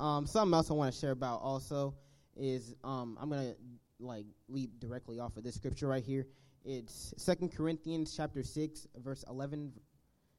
um, 0.00 0.26
something 0.26 0.54
else 0.54 0.70
I 0.70 0.74
want 0.74 0.92
to 0.92 0.98
share 0.98 1.10
about 1.10 1.42
also 1.42 1.94
is 2.36 2.74
um, 2.82 3.18
I'm 3.20 3.28
gonna 3.28 3.54
like 4.02 4.26
leap 4.48 4.78
directly 4.80 5.18
off 5.18 5.36
of 5.36 5.44
this 5.44 5.54
scripture 5.54 5.88
right 5.88 6.04
here. 6.04 6.26
It's 6.64 7.14
Second 7.16 7.54
Corinthians 7.54 8.14
chapter 8.16 8.42
six, 8.42 8.86
verse 9.02 9.24
eleven 9.28 9.72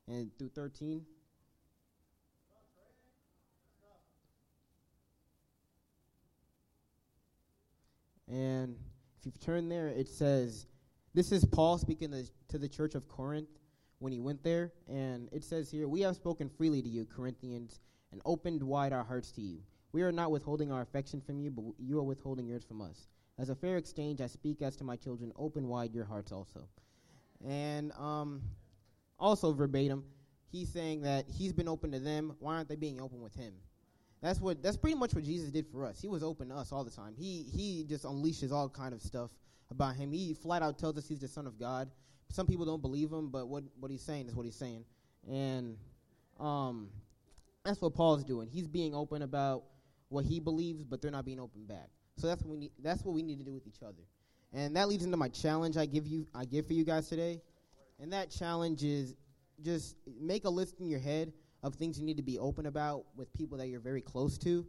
and 0.07 0.31
through 0.37 0.49
thirteen. 0.49 1.05
And 8.33 8.75
if 9.19 9.25
you've 9.25 9.39
turned 9.39 9.71
there, 9.71 9.89
it 9.89 10.07
says, 10.07 10.65
This 11.13 11.31
is 11.31 11.45
Paul 11.45 11.77
speaking 11.77 12.11
to, 12.11 12.23
to 12.49 12.57
the 12.57 12.67
church 12.67 12.95
of 12.95 13.07
Corinth 13.07 13.49
when 13.99 14.11
he 14.11 14.19
went 14.19 14.43
there. 14.43 14.73
And 14.89 15.29
it 15.31 15.43
says 15.43 15.69
here, 15.69 15.87
We 15.87 16.01
have 16.01 16.15
spoken 16.15 16.49
freely 16.49 16.81
to 16.81 16.89
you, 16.89 17.05
Corinthians, 17.05 17.79
and 18.11 18.21
opened 18.25 18.63
wide 18.63 18.91
our 18.91 19.03
hearts 19.03 19.31
to 19.33 19.41
you. 19.41 19.59
We 19.91 20.01
are 20.01 20.11
not 20.11 20.31
withholding 20.31 20.71
our 20.71 20.81
affection 20.81 21.21
from 21.21 21.39
you, 21.39 21.51
but 21.51 21.65
you 21.77 21.99
are 21.99 22.03
withholding 22.03 22.47
yours 22.47 22.63
from 22.63 22.81
us. 22.81 23.07
As 23.39 23.49
a 23.49 23.55
fair 23.55 23.77
exchange, 23.77 24.21
I 24.21 24.27
speak 24.27 24.61
as 24.61 24.75
to 24.77 24.83
my 24.83 24.95
children, 24.95 25.31
open 25.35 25.67
wide 25.67 25.93
your 25.93 26.05
hearts 26.05 26.31
also. 26.31 26.67
And 27.45 27.91
um, 27.93 28.41
also, 29.19 29.53
verbatim, 29.53 30.03
he's 30.51 30.69
saying 30.69 31.01
that 31.01 31.25
he's 31.27 31.51
been 31.51 31.67
open 31.67 31.91
to 31.91 31.99
them. 31.99 32.35
Why 32.39 32.55
aren't 32.55 32.69
they 32.69 32.75
being 32.75 33.01
open 33.01 33.21
with 33.21 33.35
him? 33.35 33.53
That's 34.21 34.39
what. 34.39 34.63
That's 34.63 34.77
pretty 34.77 34.95
much 34.95 35.13
what 35.13 35.23
Jesus 35.23 35.49
did 35.49 35.67
for 35.67 35.85
us. 35.85 35.99
He 35.99 36.07
was 36.07 36.23
open 36.23 36.49
to 36.49 36.55
us 36.55 36.71
all 36.71 36.83
the 36.83 36.91
time. 36.91 37.13
He 37.17 37.45
he 37.53 37.83
just 37.83 38.05
unleashes 38.05 38.51
all 38.51 38.69
kind 38.69 38.93
of 38.93 39.01
stuff 39.01 39.31
about 39.69 39.95
him. 39.95 40.13
He 40.13 40.33
flat 40.33 40.61
out 40.61 40.79
tells 40.79 40.97
us 40.97 41.07
he's 41.07 41.19
the 41.19 41.27
son 41.27 41.45
of 41.45 41.59
God. 41.59 41.89
Some 42.29 42.47
people 42.47 42.65
don't 42.65 42.81
believe 42.81 43.11
him, 43.11 43.29
but 43.29 43.47
what 43.49 43.63
what 43.79 43.91
he's 43.91 44.01
saying 44.01 44.27
is 44.27 44.35
what 44.35 44.45
he's 44.45 44.55
saying, 44.55 44.85
and 45.29 45.75
um, 46.39 46.89
that's 47.65 47.81
what 47.81 47.93
Paul's 47.93 48.23
doing. 48.23 48.47
He's 48.47 48.67
being 48.67 48.95
open 48.95 49.23
about 49.23 49.63
what 50.07 50.23
he 50.23 50.39
believes, 50.39 50.83
but 50.83 51.01
they're 51.01 51.11
not 51.11 51.25
being 51.25 51.39
open 51.39 51.65
back. 51.65 51.89
So 52.17 52.27
that's 52.27 52.43
what 52.43 52.51
we 52.51 52.57
need. 52.57 52.71
That's 52.81 53.03
what 53.03 53.13
we 53.13 53.23
need 53.23 53.39
to 53.39 53.45
do 53.45 53.53
with 53.53 53.67
each 53.67 53.81
other, 53.81 54.03
and 54.53 54.75
that 54.75 54.87
leads 54.87 55.03
into 55.03 55.17
my 55.17 55.29
challenge 55.29 55.77
I 55.77 55.85
give 55.85 56.07
you. 56.07 56.27
I 56.33 56.45
give 56.45 56.67
for 56.67 56.73
you 56.73 56.83
guys 56.83 57.07
today, 57.07 57.41
and 57.99 58.13
that 58.13 58.29
challenge 58.29 58.83
is 58.83 59.15
just 59.63 59.95
make 60.19 60.45
a 60.45 60.49
list 60.49 60.79
in 60.79 60.87
your 60.87 60.99
head 60.99 61.33
of 61.63 61.75
things 61.75 61.97
you 61.97 62.05
need 62.05 62.17
to 62.17 62.23
be 62.23 62.37
open 62.37 62.65
about 62.65 63.05
with 63.15 63.33
people 63.33 63.57
that 63.57 63.67
you're 63.67 63.79
very 63.79 64.01
close 64.01 64.37
to, 64.39 64.65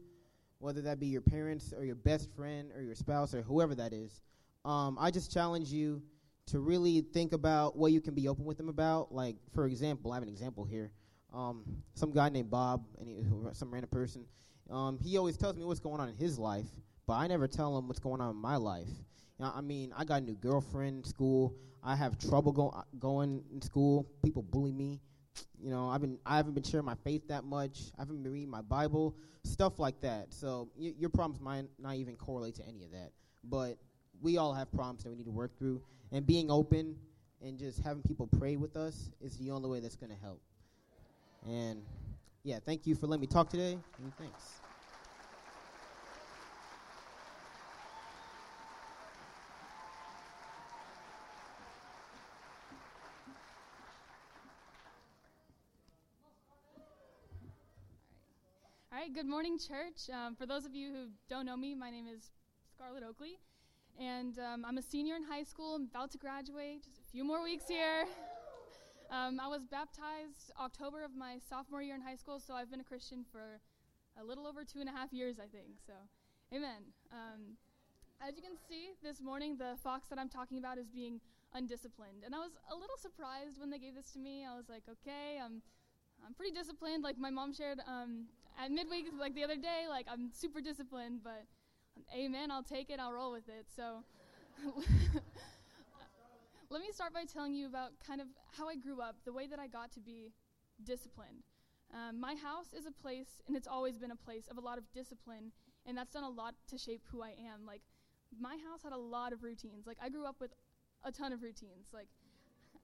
whether 0.58 0.80
that 0.82 1.00
be 1.00 1.06
your 1.06 1.20
parents 1.20 1.72
or 1.76 1.84
your 1.84 1.96
best 1.96 2.30
friend 2.34 2.70
or 2.74 2.82
your 2.82 2.94
spouse 2.94 3.34
or 3.34 3.42
whoever 3.42 3.74
that 3.74 3.92
is. 3.92 4.20
Um, 4.64 4.96
I 4.98 5.10
just 5.10 5.32
challenge 5.32 5.68
you 5.68 6.02
to 6.46 6.60
really 6.60 7.00
think 7.00 7.32
about 7.32 7.76
what 7.76 7.92
you 7.92 8.00
can 8.00 8.14
be 8.14 8.28
open 8.28 8.44
with 8.44 8.56
them 8.56 8.68
about. 8.68 9.12
Like, 9.12 9.36
for 9.54 9.66
example, 9.66 10.12
I 10.12 10.16
have 10.16 10.22
an 10.22 10.28
example 10.28 10.64
here. 10.64 10.90
Um, 11.32 11.64
some 11.94 12.12
guy 12.12 12.28
named 12.28 12.50
Bob, 12.50 12.86
and 13.00 13.56
some 13.56 13.72
random 13.72 13.90
person, 13.90 14.24
um, 14.70 14.98
he 15.02 15.18
always 15.18 15.36
tells 15.36 15.56
me 15.56 15.64
what's 15.64 15.80
going 15.80 16.00
on 16.00 16.08
in 16.08 16.14
his 16.14 16.38
life, 16.38 16.68
but 17.06 17.14
I 17.14 17.26
never 17.26 17.46
tell 17.46 17.74
them 17.74 17.88
what's 17.88 18.00
going 18.00 18.20
on 18.20 18.30
in 18.30 18.36
my 18.36 18.56
life. 18.56 18.88
You 19.38 19.44
know, 19.44 19.52
I 19.54 19.60
mean, 19.60 19.92
I 19.96 20.04
got 20.04 20.22
a 20.22 20.24
new 20.24 20.34
girlfriend 20.34 20.98
in 20.98 21.04
school. 21.04 21.54
I 21.82 21.96
have 21.96 22.18
trouble 22.18 22.52
go- 22.52 22.70
uh, 22.70 22.82
going 22.98 23.44
in 23.52 23.60
school. 23.60 24.06
People 24.22 24.42
bully 24.42 24.72
me. 24.72 25.00
You 25.60 25.70
know, 25.70 25.88
I've 25.88 26.00
been 26.00 26.18
I 26.24 26.36
haven't 26.36 26.54
been 26.54 26.62
sharing 26.62 26.86
my 26.86 26.94
faith 27.04 27.26
that 27.28 27.44
much. 27.44 27.78
I 27.98 28.02
haven't 28.02 28.22
been 28.22 28.32
reading 28.32 28.50
my 28.50 28.62
Bible, 28.62 29.14
stuff 29.42 29.78
like 29.78 30.00
that. 30.02 30.32
So 30.32 30.68
y- 30.76 30.94
your 30.98 31.10
problems 31.10 31.40
might 31.40 31.64
not 31.78 31.96
even 31.96 32.16
correlate 32.16 32.54
to 32.56 32.66
any 32.66 32.84
of 32.84 32.92
that. 32.92 33.10
But 33.42 33.76
we 34.22 34.36
all 34.38 34.54
have 34.54 34.70
problems 34.72 35.02
that 35.02 35.10
we 35.10 35.16
need 35.16 35.24
to 35.24 35.30
work 35.32 35.58
through, 35.58 35.82
and 36.12 36.26
being 36.26 36.50
open 36.50 36.96
and 37.42 37.58
just 37.58 37.82
having 37.82 38.02
people 38.02 38.28
pray 38.38 38.56
with 38.56 38.76
us 38.76 39.10
is 39.20 39.36
the 39.36 39.50
only 39.50 39.68
way 39.68 39.80
that's 39.80 39.96
going 39.96 40.10
to 40.10 40.18
help. 40.22 40.40
And 41.46 41.82
yeah, 42.42 42.58
thank 42.64 42.86
you 42.86 42.94
for 42.94 43.06
letting 43.06 43.20
me 43.20 43.26
talk 43.26 43.50
today. 43.50 43.72
And 43.72 44.16
thanks. 44.18 44.63
All 58.94 59.00
right, 59.00 59.12
good 59.12 59.26
morning, 59.26 59.58
church. 59.58 60.08
Um, 60.08 60.36
for 60.36 60.46
those 60.46 60.64
of 60.64 60.72
you 60.72 60.92
who 60.92 61.06
don't 61.28 61.46
know 61.46 61.56
me, 61.56 61.74
my 61.74 61.90
name 61.90 62.06
is 62.06 62.30
Scarlett 62.70 63.02
Oakley, 63.02 63.40
and 63.98 64.38
um, 64.38 64.64
I'm 64.64 64.78
a 64.78 64.82
senior 64.82 65.16
in 65.16 65.24
high 65.24 65.42
school. 65.42 65.74
I'm 65.74 65.88
about 65.90 66.12
to 66.12 66.18
graduate, 66.18 66.84
just 66.84 67.00
a 67.00 67.10
few 67.10 67.24
more 67.24 67.42
weeks 67.42 67.64
here. 67.66 68.04
Um, 69.10 69.40
I 69.42 69.48
was 69.48 69.66
baptized 69.66 70.52
October 70.62 71.02
of 71.02 71.10
my 71.16 71.38
sophomore 71.50 71.82
year 71.82 71.96
in 71.96 72.02
high 72.02 72.14
school, 72.14 72.38
so 72.38 72.54
I've 72.54 72.70
been 72.70 72.78
a 72.78 72.84
Christian 72.84 73.24
for 73.32 73.58
a 74.16 74.22
little 74.22 74.46
over 74.46 74.62
two 74.62 74.78
and 74.78 74.88
a 74.88 74.92
half 74.92 75.12
years, 75.12 75.40
I 75.40 75.50
think. 75.50 75.82
So, 75.84 75.94
amen. 76.54 76.94
Um, 77.10 77.58
as 78.22 78.36
you 78.36 78.42
can 78.42 78.54
see, 78.68 78.90
this 79.02 79.20
morning 79.20 79.56
the 79.56 79.74
fox 79.82 80.06
that 80.08 80.20
I'm 80.20 80.28
talking 80.28 80.58
about 80.58 80.78
is 80.78 80.86
being 80.86 81.20
undisciplined, 81.52 82.22
and 82.24 82.32
I 82.32 82.38
was 82.38 82.52
a 82.70 82.76
little 82.76 82.96
surprised 82.96 83.58
when 83.58 83.70
they 83.70 83.78
gave 83.80 83.96
this 83.96 84.12
to 84.12 84.20
me. 84.20 84.46
I 84.48 84.54
was 84.54 84.68
like, 84.68 84.84
okay, 84.88 85.40
I'm 85.44 85.62
I'm 86.24 86.32
pretty 86.34 86.52
disciplined. 86.52 87.02
Like 87.02 87.18
my 87.18 87.30
mom 87.30 87.52
shared 87.52 87.80
um, 87.88 88.26
at 88.62 88.70
midweek, 88.70 89.06
like 89.18 89.34
the 89.34 89.44
other 89.44 89.56
day, 89.56 89.86
like 89.88 90.06
I'm 90.10 90.30
super 90.32 90.60
disciplined, 90.60 91.20
but 91.22 91.44
amen, 92.16 92.50
I'll 92.50 92.62
take 92.62 92.90
it, 92.90 93.00
I'll 93.00 93.12
roll 93.12 93.32
with 93.32 93.48
it. 93.48 93.66
So 93.74 94.04
let 96.70 96.80
me 96.80 96.88
start 96.92 97.12
by 97.12 97.24
telling 97.24 97.54
you 97.54 97.66
about 97.66 97.92
kind 98.06 98.20
of 98.20 98.28
how 98.56 98.68
I 98.68 98.76
grew 98.76 99.00
up, 99.00 99.16
the 99.24 99.32
way 99.32 99.46
that 99.46 99.58
I 99.58 99.66
got 99.66 99.92
to 99.92 100.00
be 100.00 100.32
disciplined. 100.84 101.44
Um, 101.92 102.18
my 102.18 102.34
house 102.34 102.72
is 102.76 102.86
a 102.86 102.90
place, 102.90 103.42
and 103.46 103.56
it's 103.56 103.68
always 103.68 103.98
been 103.98 104.10
a 104.10 104.16
place 104.16 104.48
of 104.50 104.56
a 104.56 104.60
lot 104.60 104.78
of 104.78 104.84
discipline, 104.92 105.52
and 105.86 105.96
that's 105.96 106.12
done 106.12 106.24
a 106.24 106.28
lot 106.28 106.54
to 106.68 106.78
shape 106.78 107.02
who 107.10 107.22
I 107.22 107.30
am. 107.30 107.66
Like 107.66 107.82
my 108.40 108.56
house 108.68 108.82
had 108.82 108.92
a 108.92 108.98
lot 108.98 109.32
of 109.32 109.42
routines. 109.42 109.86
Like 109.86 109.98
I 110.02 110.08
grew 110.08 110.24
up 110.24 110.36
with 110.40 110.52
a 111.04 111.12
ton 111.12 111.32
of 111.32 111.42
routines. 111.42 111.88
Like 111.92 112.08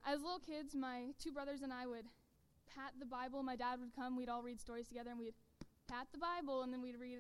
as 0.04 0.20
little 0.20 0.38
kids, 0.38 0.74
my 0.74 1.12
two 1.18 1.33
brothers 1.33 1.62
and 1.62 1.72
I 1.72 1.87
would 1.87 2.04
pat 2.74 2.92
the 2.98 3.06
Bible. 3.06 3.42
My 3.42 3.56
dad 3.56 3.80
would 3.80 3.94
come, 3.94 4.16
we'd 4.16 4.28
all 4.28 4.42
read 4.42 4.61
stories 4.61 4.87
together, 4.87 5.11
and 5.11 5.18
we'd 5.18 5.35
pat 5.90 6.07
the 6.12 6.18
Bible, 6.18 6.62
and 6.62 6.72
then 6.72 6.81
we'd 6.81 7.00
read 7.00 7.18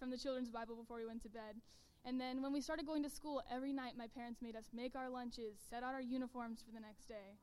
from 0.00 0.10
the 0.10 0.16
children's 0.16 0.48
Bible 0.48 0.74
before 0.74 0.96
we 0.96 1.06
went 1.06 1.22
to 1.22 1.28
bed. 1.28 1.60
And 2.04 2.18
then 2.18 2.40
when 2.40 2.52
we 2.52 2.62
started 2.62 2.86
going 2.86 3.02
to 3.02 3.10
school, 3.10 3.42
every 3.52 3.72
night 3.72 3.92
my 3.98 4.06
parents 4.06 4.40
made 4.40 4.56
us 4.56 4.64
make 4.72 4.96
our 4.96 5.10
lunches, 5.10 5.56
set 5.68 5.82
out 5.82 5.92
our 5.92 6.00
uniforms 6.00 6.62
for 6.64 6.72
the 6.72 6.80
next 6.80 7.08
day. 7.08 7.36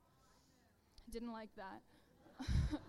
Didn't 1.12 1.32
like 1.32 1.50
that. 1.58 1.82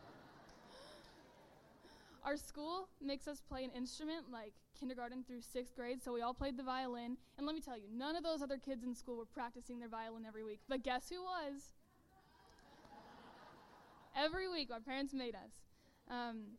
our 2.25 2.37
school 2.37 2.89
makes 3.03 3.29
us 3.29 3.43
play 3.47 3.65
an 3.65 3.71
instrument 3.77 4.33
like 4.33 4.55
kindergarten 4.79 5.23
through 5.23 5.43
sixth 5.43 5.77
grade, 5.77 6.03
so 6.03 6.13
we 6.13 6.23
all 6.23 6.33
played 6.33 6.57
the 6.57 6.63
violin. 6.63 7.19
And 7.37 7.47
let 7.47 7.55
me 7.55 7.61
tell 7.61 7.77
you, 7.77 7.89
none 7.93 8.17
of 8.17 8.23
those 8.23 8.41
other 8.41 8.57
kids 8.57 8.85
in 8.85 8.95
school 8.95 9.19
were 9.19 9.27
practicing 9.27 9.79
their 9.79 9.89
violin 9.91 10.25
every 10.27 10.45
week. 10.45 10.61
But 10.69 10.83
guess 10.83 11.11
who 11.11 11.23
was? 11.23 11.75
every 14.17 14.49
week 14.49 14.71
our 14.73 14.81
parents 14.81 15.13
made 15.13 15.35
us. 15.35 15.53
Um, 16.09 16.57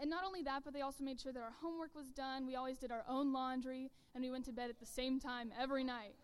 and 0.00 0.10
not 0.10 0.24
only 0.24 0.42
that, 0.42 0.62
but 0.64 0.72
they 0.72 0.80
also 0.80 1.04
made 1.04 1.20
sure 1.20 1.32
that 1.32 1.42
our 1.42 1.54
homework 1.60 1.94
was 1.94 2.06
done. 2.08 2.46
We 2.46 2.56
always 2.56 2.78
did 2.78 2.90
our 2.90 3.04
own 3.08 3.32
laundry, 3.32 3.90
and 4.14 4.22
we 4.24 4.30
went 4.30 4.44
to 4.46 4.52
bed 4.52 4.70
at 4.70 4.80
the 4.80 4.86
same 4.86 5.20
time 5.20 5.52
every 5.60 5.84
night. 5.84 6.14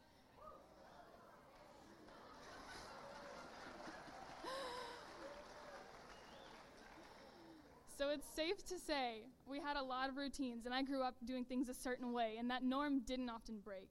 So 7.98 8.10
it's 8.10 8.26
safe 8.28 8.64
to 8.68 8.78
say 8.78 9.24
we 9.44 9.58
had 9.58 9.76
a 9.76 9.82
lot 9.82 10.08
of 10.08 10.16
routines, 10.16 10.66
and 10.66 10.74
I 10.74 10.82
grew 10.82 11.02
up 11.02 11.16
doing 11.24 11.44
things 11.44 11.68
a 11.68 11.74
certain 11.74 12.12
way, 12.12 12.36
and 12.38 12.48
that 12.48 12.62
norm 12.62 13.00
didn't 13.00 13.28
often 13.28 13.58
break. 13.58 13.88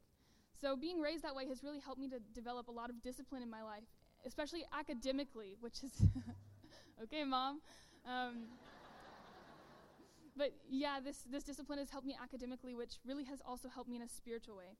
So 0.59 0.77
being 0.77 1.01
raised 1.01 1.23
that 1.23 1.35
way 1.35 1.45
has 1.49 1.61
really 1.61 1.79
helped 1.79 1.99
me 1.99 2.07
to 2.09 2.19
develop 2.33 2.69
a 2.69 2.71
lot 2.71 2.89
of 2.89 3.01
discipline 3.03 3.43
in 3.43 3.49
my 3.49 3.61
life, 3.63 3.83
especially 4.25 4.65
academically, 4.77 5.57
which 5.59 5.83
is 5.83 5.91
okay, 7.03 7.25
mom. 7.25 7.59
Um, 8.07 8.45
but 10.37 10.53
yeah, 10.69 10.99
this, 11.03 11.25
this 11.29 11.43
discipline 11.43 11.79
has 11.79 11.89
helped 11.89 12.05
me 12.05 12.15
academically, 12.21 12.75
which 12.75 12.99
really 13.05 13.23
has 13.25 13.41
also 13.45 13.67
helped 13.69 13.89
me 13.89 13.95
in 13.95 14.01
a 14.03 14.07
spiritual 14.07 14.55
way. 14.55 14.77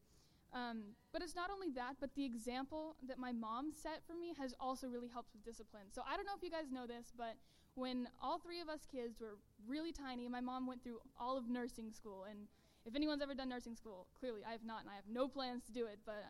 Um, 0.54 0.96
but 1.12 1.22
it's 1.22 1.36
not 1.36 1.50
only 1.52 1.70
that, 1.72 1.96
but 2.00 2.16
the 2.16 2.24
example 2.24 2.96
that 3.08 3.20
my 3.20 3.32
mom 3.32 3.72
set 3.72 4.02
for 4.08 4.14
me 4.14 4.34
has 4.40 4.54
also 4.60 4.88
really 4.88 5.10
helped 5.10 5.34
with 5.34 5.44
discipline. 5.44 5.86
So 5.92 6.02
I 6.08 6.16
don't 6.16 6.26
know 6.26 6.36
if 6.38 6.44
you 6.44 6.52
guys 6.52 6.72
know 6.72 6.88
this, 6.88 7.12
but 7.18 7.36
when 7.76 8.08
all 8.22 8.40
three 8.40 8.62
of 8.62 8.70
us 8.70 8.88
kids 8.90 9.20
were 9.20 9.38
really 9.68 9.92
tiny, 9.92 10.28
my 10.28 10.42
mom 10.42 10.66
went 10.66 10.84
through 10.84 11.00
all 11.20 11.38
of 11.38 11.50
nursing 11.50 11.92
school. 11.92 12.26
And 12.30 12.48
if 12.86 12.96
anyone's 12.96 13.22
ever 13.22 13.36
done 13.36 13.50
nursing 13.50 13.76
school, 13.76 14.08
clearly 14.20 14.42
I 14.48 14.52
have 14.52 14.64
not, 14.66 14.82
and 14.82 14.90
I 14.90 14.96
have 14.96 15.06
no 15.12 15.28
plans 15.28 15.64
to 15.66 15.74
do 15.74 15.86
it, 15.86 16.00
but 16.06 16.24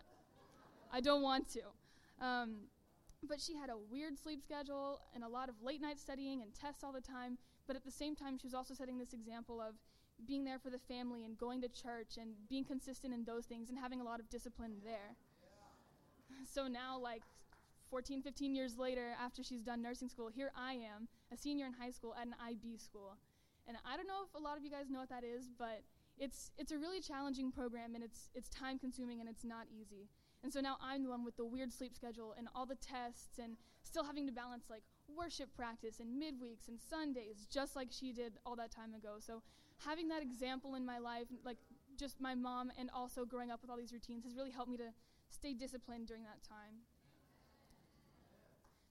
I 0.92 1.00
don't 1.00 1.22
want 1.22 1.48
to. 1.54 1.62
Um, 2.26 2.68
but 3.28 3.40
she 3.40 3.56
had 3.56 3.70
a 3.70 3.78
weird 3.78 4.18
sleep 4.18 4.42
schedule 4.42 5.00
and 5.14 5.24
a 5.24 5.28
lot 5.28 5.50
of 5.50 5.56
late 5.62 5.82
night 5.82 6.00
studying 6.00 6.42
and 6.42 6.54
tests 6.54 6.84
all 6.84 6.92
the 6.92 7.02
time. 7.02 7.38
But 7.68 7.76
at 7.76 7.84
the 7.84 7.92
same 7.92 8.16
time, 8.16 8.38
she 8.38 8.48
was 8.48 8.54
also 8.54 8.74
setting 8.74 8.98
this 8.98 9.14
example 9.14 9.62
of 9.62 9.76
being 10.26 10.46
there 10.46 10.58
for 10.58 10.70
the 10.70 10.80
family 10.80 11.26
and 11.26 11.38
going 11.38 11.62
to 11.62 11.68
church 11.68 12.18
and 12.20 12.32
being 12.50 12.64
consistent 12.64 13.14
in 13.14 13.26
those 13.26 13.46
things 13.46 13.70
and 13.70 13.78
having 13.78 14.02
a 14.02 14.04
lot 14.04 14.20
of 14.20 14.30
discipline 14.30 14.78
there. 14.84 15.16
So 16.54 16.68
now, 16.68 17.00
like 17.00 17.24
14, 17.90 18.22
15 18.22 18.54
years 18.54 18.78
later, 18.78 19.16
after 19.20 19.44
she's 19.44 19.62
done 19.62 19.82
nursing 19.82 20.10
school, 20.10 20.30
here 20.30 20.52
I 20.56 20.74
am, 20.74 21.08
a 21.32 21.38
senior 21.38 21.66
in 21.66 21.74
high 21.74 21.92
school 21.92 22.14
at 22.20 22.28
an 22.28 22.36
IB 22.46 22.78
school. 22.78 23.18
And 23.68 23.78
I 23.86 23.98
don't 23.98 24.08
know 24.08 24.24
if 24.28 24.40
a 24.40 24.44
lot 24.44 24.58
of 24.58 24.64
you 24.64 24.70
guys 24.70 24.90
know 24.90 25.00
what 25.00 25.10
that 25.10 25.24
is, 25.24 25.50
but 25.58 25.84
it's, 26.18 26.52
it's 26.58 26.72
a 26.72 26.78
really 26.78 27.02
challenging 27.02 27.52
program 27.52 27.96
and 27.96 28.04
it's, 28.04 28.30
it's 28.34 28.50
time 28.50 28.78
consuming 28.78 29.20
and 29.20 29.30
it's 29.30 29.44
not 29.44 29.68
easy. 29.72 30.10
And 30.44 30.52
so 30.54 30.62
now 30.62 30.78
I'm 30.82 31.04
the 31.04 31.10
one 31.10 31.26
with 31.26 31.38
the 31.38 31.46
weird 31.46 31.72
sleep 31.74 31.94
schedule 31.96 32.34
and 32.38 32.48
all 32.56 32.66
the 32.66 32.76
tests 32.76 33.40
and 33.42 33.58
still 33.84 34.04
having 34.04 34.26
to 34.28 34.34
balance 34.34 34.66
like 34.70 34.84
worship 35.16 35.50
practice 35.56 36.00
and 36.00 36.22
midweeks 36.22 36.68
and 36.68 36.80
Sundays, 36.80 37.48
just 37.50 37.76
like 37.76 37.90
she 37.92 38.12
did 38.12 38.34
all 38.46 38.56
that 38.56 38.72
time 38.72 38.94
ago. 38.94 39.16
So 39.20 39.42
having 39.86 40.08
that 40.10 40.22
example 40.22 40.76
in 40.76 40.86
my 40.86 40.98
life, 41.00 41.28
like 41.46 41.58
just 41.98 42.20
my 42.20 42.36
mom 42.36 42.72
and 42.80 42.90
also 42.94 43.26
growing 43.26 43.52
up 43.52 43.62
with 43.62 43.70
all 43.70 43.78
these 43.78 43.94
routines, 43.94 44.26
has 44.26 44.36
really 44.36 44.52
helped 44.52 44.72
me 44.72 44.78
to 44.78 44.92
stay 45.30 45.54
disciplined 45.54 46.08
during 46.08 46.24
that 46.24 46.44
time. 46.48 46.86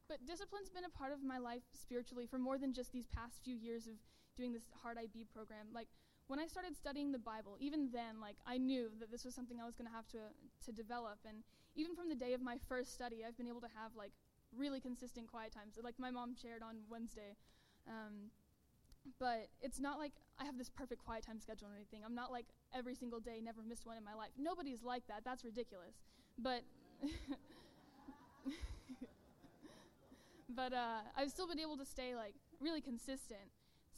But 0.09 0.25
discipline's 0.25 0.71
been 0.71 0.85
a 0.85 0.99
part 0.99 1.13
of 1.13 1.23
my 1.23 1.39
life 1.39 1.63
spiritually 1.73 2.27
for 2.27 2.39
more 2.39 2.59
than 2.59 2.73
just 2.73 2.93
these 2.93 3.07
past 3.09 3.43
few 3.43 3.57
years 3.57 3.87
of 3.87 3.95
doing 4.37 4.53
this 4.53 4.71
hard 4.83 4.99
IB 4.99 5.27
program. 5.33 5.67
Like 5.75 5.89
when 6.29 6.39
I 6.39 6.47
started 6.47 6.77
studying 6.77 7.11
the 7.11 7.19
Bible, 7.19 7.57
even 7.59 7.91
then, 7.93 8.21
like 8.21 8.37
I 8.47 8.59
knew 8.59 8.91
that 9.01 9.11
this 9.11 9.25
was 9.25 9.35
something 9.35 9.59
I 9.61 9.67
was 9.67 9.75
going 9.75 9.89
to 9.89 9.95
have 9.95 10.07
to 10.09 10.31
to 10.67 10.73
develop. 10.73 11.19
And 11.27 11.43
even 11.75 11.95
from 11.95 12.09
the 12.09 12.15
day 12.15 12.35
of 12.35 12.41
my 12.41 12.59
first 12.69 12.93
study, 12.95 13.25
I've 13.27 13.37
been 13.37 13.49
able 13.49 13.61
to 13.61 13.75
have 13.75 13.93
like 13.97 14.13
really 14.57 14.81
consistent 14.81 15.27
quiet 15.29 15.53
times, 15.53 15.79
like 15.83 15.99
my 15.99 16.11
mom 16.11 16.35
shared 16.35 16.63
on 16.63 16.77
Wednesday. 16.91 17.37
Um, 17.89 18.31
but 19.21 19.49
it's 19.61 19.79
not 19.79 19.99
like 19.99 20.13
I 20.39 20.45
have 20.45 20.59
this 20.59 20.69
perfect 20.69 21.05
quiet 21.05 21.25
time 21.25 21.41
schedule 21.41 21.69
or 21.69 21.77
anything. 21.77 22.01
I'm 22.05 22.15
not 22.15 22.33
like 22.33 22.47
every 22.75 22.95
single 22.95 23.21
day, 23.21 23.41
never 23.43 23.63
missed 23.63 23.87
one 23.87 23.97
in 23.97 24.05
my 24.05 24.15
life. 24.15 24.31
Nobody's 24.39 24.83
like 24.83 25.07
that. 25.09 25.23
That's 25.25 25.45
ridiculous. 25.45 25.95
But 26.39 26.63
but 30.49 30.73
uh, 30.73 31.01
I've 31.17 31.31
still 31.31 31.47
been 31.47 31.61
able 31.61 31.77
to 31.77 31.85
stay 31.85 32.17
like 32.17 32.35
really 32.61 32.81
consistent. 32.81 33.51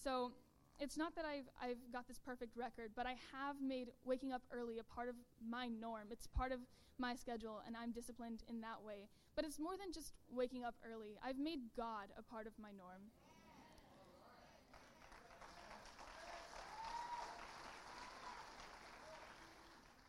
So 0.02 0.32
it's 0.80 0.96
not 0.96 1.14
that 1.16 1.24
I've, 1.24 1.48
I've 1.60 1.92
got 1.92 2.06
this 2.06 2.18
perfect 2.18 2.56
record, 2.56 2.90
but 2.94 3.06
I 3.06 3.16
have 3.32 3.60
made 3.60 3.88
waking 4.04 4.32
up 4.32 4.42
early 4.52 4.78
a 4.78 4.84
part 4.84 5.08
of 5.08 5.16
my 5.42 5.68
norm. 5.68 6.08
It's 6.10 6.26
part 6.26 6.52
of 6.52 6.60
my 6.98 7.14
schedule, 7.14 7.62
and 7.66 7.76
I'm 7.76 7.90
disciplined 7.90 8.42
in 8.48 8.60
that 8.60 8.82
way. 8.84 9.08
But 9.34 9.44
it's 9.44 9.58
more 9.58 9.76
than 9.76 9.92
just 9.92 10.14
waking 10.30 10.64
up 10.64 10.74
early. 10.88 11.18
I've 11.22 11.38
made 11.38 11.60
God 11.76 12.10
a 12.16 12.22
part 12.22 12.46
of 12.46 12.52
my 12.58 12.70
norm. 12.70 13.10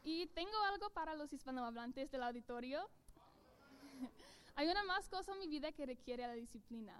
Y 0.05 0.27
tengo 0.33 0.57
algo 0.71 0.89
para 0.91 1.15
los 1.15 1.31
hispanohablantes 1.31 2.09
del 2.09 2.23
auditorio. 2.23 2.89
Hay 4.55 4.67
una 4.67 4.83
más 4.83 5.07
cosa 5.07 5.33
en 5.33 5.39
mi 5.39 5.47
vida 5.47 5.71
que 5.71 5.85
requiere 5.85 6.25
la 6.25 6.33
disciplina. 6.33 6.93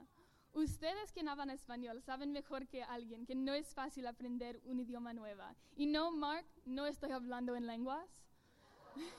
Ustedes 0.54 1.12
que 1.12 1.22
hablan 1.28 1.50
español 1.52 2.02
saben 2.02 2.32
mejor 2.32 2.68
que 2.68 2.84
alguien 2.84 3.26
que 3.26 3.36
no 3.36 3.54
es 3.54 3.74
fácil 3.74 4.08
aprender 4.08 4.60
un 4.64 4.80
idioma 4.80 5.14
nuevo. 5.14 5.44
Y 5.76 5.86
no, 5.86 6.12
Mark, 6.12 6.46
no 6.66 6.86
estoy 6.86 7.12
hablando 7.12 7.56
en 7.56 7.68
lenguas. 7.68 8.10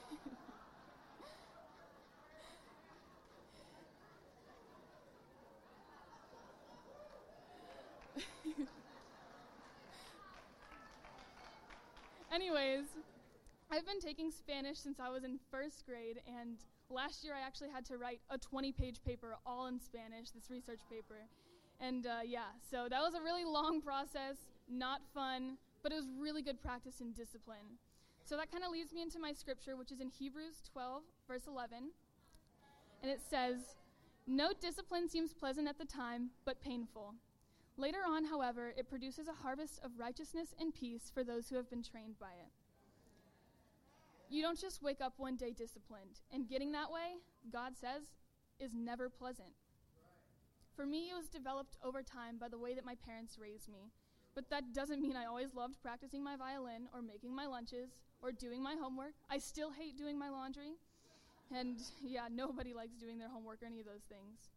Anyways, 12.31 12.85
I've 13.69 13.85
been 13.85 13.99
taking 13.99 14.31
Spanish 14.31 14.79
since 14.79 14.99
I 14.99 15.09
was 15.09 15.23
in 15.23 15.37
first 15.49 15.85
grade, 15.85 16.21
and 16.25 16.57
last 16.91 17.23
year 17.23 17.33
I 17.33 17.45
actually 17.45 17.69
had 17.69 17.85
to 17.85 17.97
write 17.97 18.21
a 18.29 18.37
20 18.37 18.71
page 18.71 19.01
paper 19.03 19.35
all 19.45 19.67
in 19.67 19.79
Spanish, 19.79 20.31
this 20.31 20.49
research 20.49 20.81
paper. 20.89 21.27
And 21.79 22.05
uh, 22.05 22.19
yeah, 22.25 22.53
so 22.69 22.87
that 22.89 23.01
was 23.01 23.15
a 23.15 23.21
really 23.21 23.45
long 23.45 23.81
process, 23.81 24.37
not 24.69 25.01
fun, 25.13 25.57
but 25.81 25.91
it 25.91 25.95
was 25.95 26.07
really 26.19 26.41
good 26.41 26.61
practice 26.61 27.01
and 27.01 27.15
discipline. 27.15 27.79
So 28.23 28.37
that 28.37 28.51
kind 28.51 28.63
of 28.63 28.71
leads 28.71 28.93
me 28.93 29.01
into 29.01 29.19
my 29.19 29.33
scripture, 29.33 29.75
which 29.75 29.91
is 29.91 29.99
in 29.99 30.09
Hebrews 30.09 30.61
12, 30.71 31.01
verse 31.27 31.47
11. 31.47 31.89
And 33.01 33.11
it 33.11 33.19
says, 33.27 33.75
No 34.27 34.51
discipline 34.59 35.09
seems 35.09 35.33
pleasant 35.33 35.67
at 35.67 35.79
the 35.79 35.85
time, 35.85 36.29
but 36.45 36.61
painful. 36.61 37.15
Later 37.77 37.99
on, 38.07 38.25
however, 38.25 38.73
it 38.77 38.89
produces 38.89 39.27
a 39.27 39.43
harvest 39.43 39.79
of 39.83 39.91
righteousness 39.97 40.53
and 40.59 40.73
peace 40.73 41.11
for 41.11 41.23
those 41.23 41.49
who 41.49 41.55
have 41.55 41.69
been 41.69 41.81
trained 41.81 42.19
by 42.19 42.33
it. 42.39 42.51
You 44.31 44.41
don't 44.41 44.59
just 44.59 44.81
wake 44.81 45.01
up 45.01 45.13
one 45.17 45.35
day 45.35 45.51
disciplined, 45.51 46.21
and 46.31 46.47
getting 46.47 46.71
that 46.71 46.89
way, 46.89 47.19
God 47.51 47.73
says, 47.75 48.03
is 48.61 48.73
never 48.73 49.09
pleasant. 49.09 49.49
For 50.73 50.85
me, 50.85 51.09
it 51.09 51.17
was 51.17 51.27
developed 51.27 51.75
over 51.83 52.01
time 52.01 52.37
by 52.39 52.47
the 52.47 52.57
way 52.57 52.73
that 52.73 52.85
my 52.85 52.95
parents 53.05 53.37
raised 53.37 53.67
me. 53.67 53.91
But 54.33 54.49
that 54.49 54.73
doesn't 54.73 55.01
mean 55.01 55.17
I 55.17 55.25
always 55.25 55.53
loved 55.53 55.81
practicing 55.81 56.23
my 56.23 56.37
violin 56.37 56.87
or 56.93 57.01
making 57.01 57.35
my 57.35 57.45
lunches 57.45 57.99
or 58.21 58.31
doing 58.31 58.63
my 58.63 58.75
homework. 58.79 59.15
I 59.29 59.37
still 59.37 59.69
hate 59.69 59.97
doing 59.97 60.17
my 60.17 60.29
laundry. 60.29 60.75
And 61.53 61.81
yeah, 62.01 62.29
nobody 62.33 62.73
likes 62.73 62.95
doing 62.95 63.19
their 63.19 63.27
homework 63.27 63.61
or 63.61 63.65
any 63.65 63.81
of 63.81 63.85
those 63.85 64.07
things. 64.07 64.47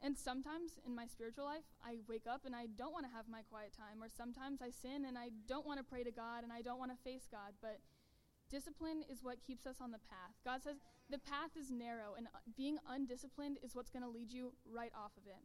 And 0.00 0.16
sometimes 0.16 0.80
in 0.86 0.94
my 0.94 1.04
spiritual 1.04 1.44
life, 1.44 1.68
I 1.84 1.96
wake 2.08 2.24
up 2.26 2.46
and 2.46 2.56
I 2.56 2.68
don't 2.78 2.94
want 2.94 3.04
to 3.04 3.12
have 3.12 3.28
my 3.28 3.42
quiet 3.50 3.74
time, 3.76 4.02
or 4.02 4.08
sometimes 4.08 4.62
I 4.62 4.70
sin 4.70 5.04
and 5.04 5.18
I 5.18 5.28
don't 5.46 5.66
want 5.66 5.78
to 5.78 5.84
pray 5.84 6.04
to 6.04 6.10
God 6.10 6.42
and 6.42 6.50
I 6.50 6.62
don't 6.62 6.78
want 6.78 6.90
to 6.90 7.04
face 7.04 7.28
God. 7.30 7.52
But 7.60 7.80
discipline 8.50 9.02
is 9.08 9.22
what 9.22 9.42
keeps 9.46 9.66
us 9.66 9.76
on 9.80 9.90
the 9.90 10.02
path. 10.10 10.34
God 10.44 10.62
says 10.62 10.76
the 11.08 11.18
path 11.18 11.56
is 11.58 11.70
narrow, 11.70 12.14
and 12.16 12.26
uh, 12.26 12.38
being 12.56 12.78
undisciplined 12.88 13.58
is 13.62 13.74
what's 13.74 13.90
going 13.90 14.02
to 14.02 14.08
lead 14.08 14.32
you 14.32 14.52
right 14.66 14.92
off 14.94 15.12
of 15.16 15.26
it. 15.26 15.42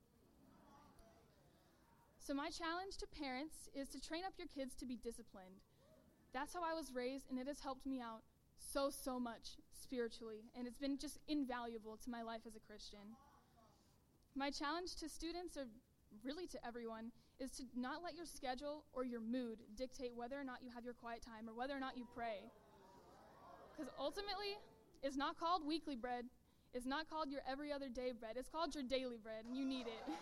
So, 2.19 2.33
my 2.33 2.49
challenge 2.49 2.97
to 2.97 3.07
parents 3.07 3.69
is 3.73 3.89
to 3.89 4.01
train 4.01 4.23
up 4.25 4.33
your 4.37 4.47
kids 4.47 4.73
to 4.75 4.85
be 4.85 4.97
disciplined. 4.97 5.61
That's 6.33 6.53
how 6.53 6.63
I 6.65 6.73
was 6.73 6.91
raised, 6.93 7.29
and 7.29 7.39
it 7.39 7.47
has 7.47 7.59
helped 7.61 7.85
me 7.85 8.01
out 8.01 8.21
so, 8.57 8.89
so 8.89 9.19
much 9.19 9.61
spiritually, 9.71 10.49
and 10.57 10.67
it's 10.67 10.77
been 10.77 10.97
just 10.97 11.19
invaluable 11.27 11.97
to 12.03 12.09
my 12.09 12.23
life 12.23 12.41
as 12.47 12.55
a 12.55 12.59
Christian. 12.59 13.15
My 14.35 14.49
challenge 14.49 14.95
to 14.97 15.07
students, 15.07 15.55
or 15.55 15.65
really 16.23 16.47
to 16.47 16.65
everyone, 16.65 17.11
is 17.39 17.51
to 17.51 17.63
not 17.75 18.01
let 18.03 18.15
your 18.15 18.25
schedule 18.25 18.85
or 18.93 19.03
your 19.03 19.21
mood 19.21 19.59
dictate 19.75 20.15
whether 20.15 20.39
or 20.39 20.43
not 20.43 20.63
you 20.63 20.71
have 20.73 20.83
your 20.83 20.93
quiet 20.93 21.21
time 21.21 21.47
or 21.47 21.53
whether 21.53 21.75
or 21.75 21.79
not 21.79 21.97
you 21.97 22.05
pray. 22.15 22.51
Because 23.75 23.91
ultimately, 23.99 24.55
it's 25.03 25.17
not 25.17 25.37
called 25.37 25.65
weekly 25.67 25.95
bread, 25.95 26.25
it's 26.73 26.85
not 26.85 27.09
called 27.09 27.29
your 27.29 27.41
every 27.49 27.71
other 27.71 27.89
day 27.89 28.13
bread, 28.17 28.37
it's 28.37 28.49
called 28.49 28.73
your 28.73 28.83
daily 28.83 29.17
bread, 29.21 29.45
and 29.45 29.57
you 29.57 29.65
need 29.65 29.87
it. 29.87 30.03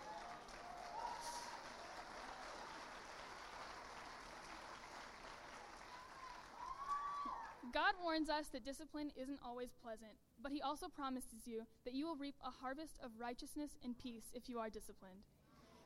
God 7.74 7.94
warns 8.04 8.30
us 8.30 8.48
that 8.50 8.64
discipline 8.64 9.12
isn't 9.16 9.40
always 9.44 9.70
pleasant, 9.82 10.14
but 10.42 10.52
He 10.52 10.62
also 10.62 10.88
promises 10.88 11.46
you 11.46 11.64
that 11.86 11.94
you 11.94 12.06
will 12.06 12.16
reap 12.16 12.36
a 12.46 12.52
harvest 12.52 13.00
of 13.04 13.12
righteousness 13.20 13.72
and 13.84 13.98
peace 13.98 14.26
if 14.34 14.48
you 14.48 14.60
are 14.60 14.70
disciplined. 14.70 15.24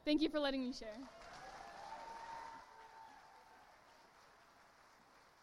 Thank 0.04 0.22
you 0.22 0.30
for 0.30 0.40
letting 0.40 0.62
me 0.62 0.74
share. 0.74 1.00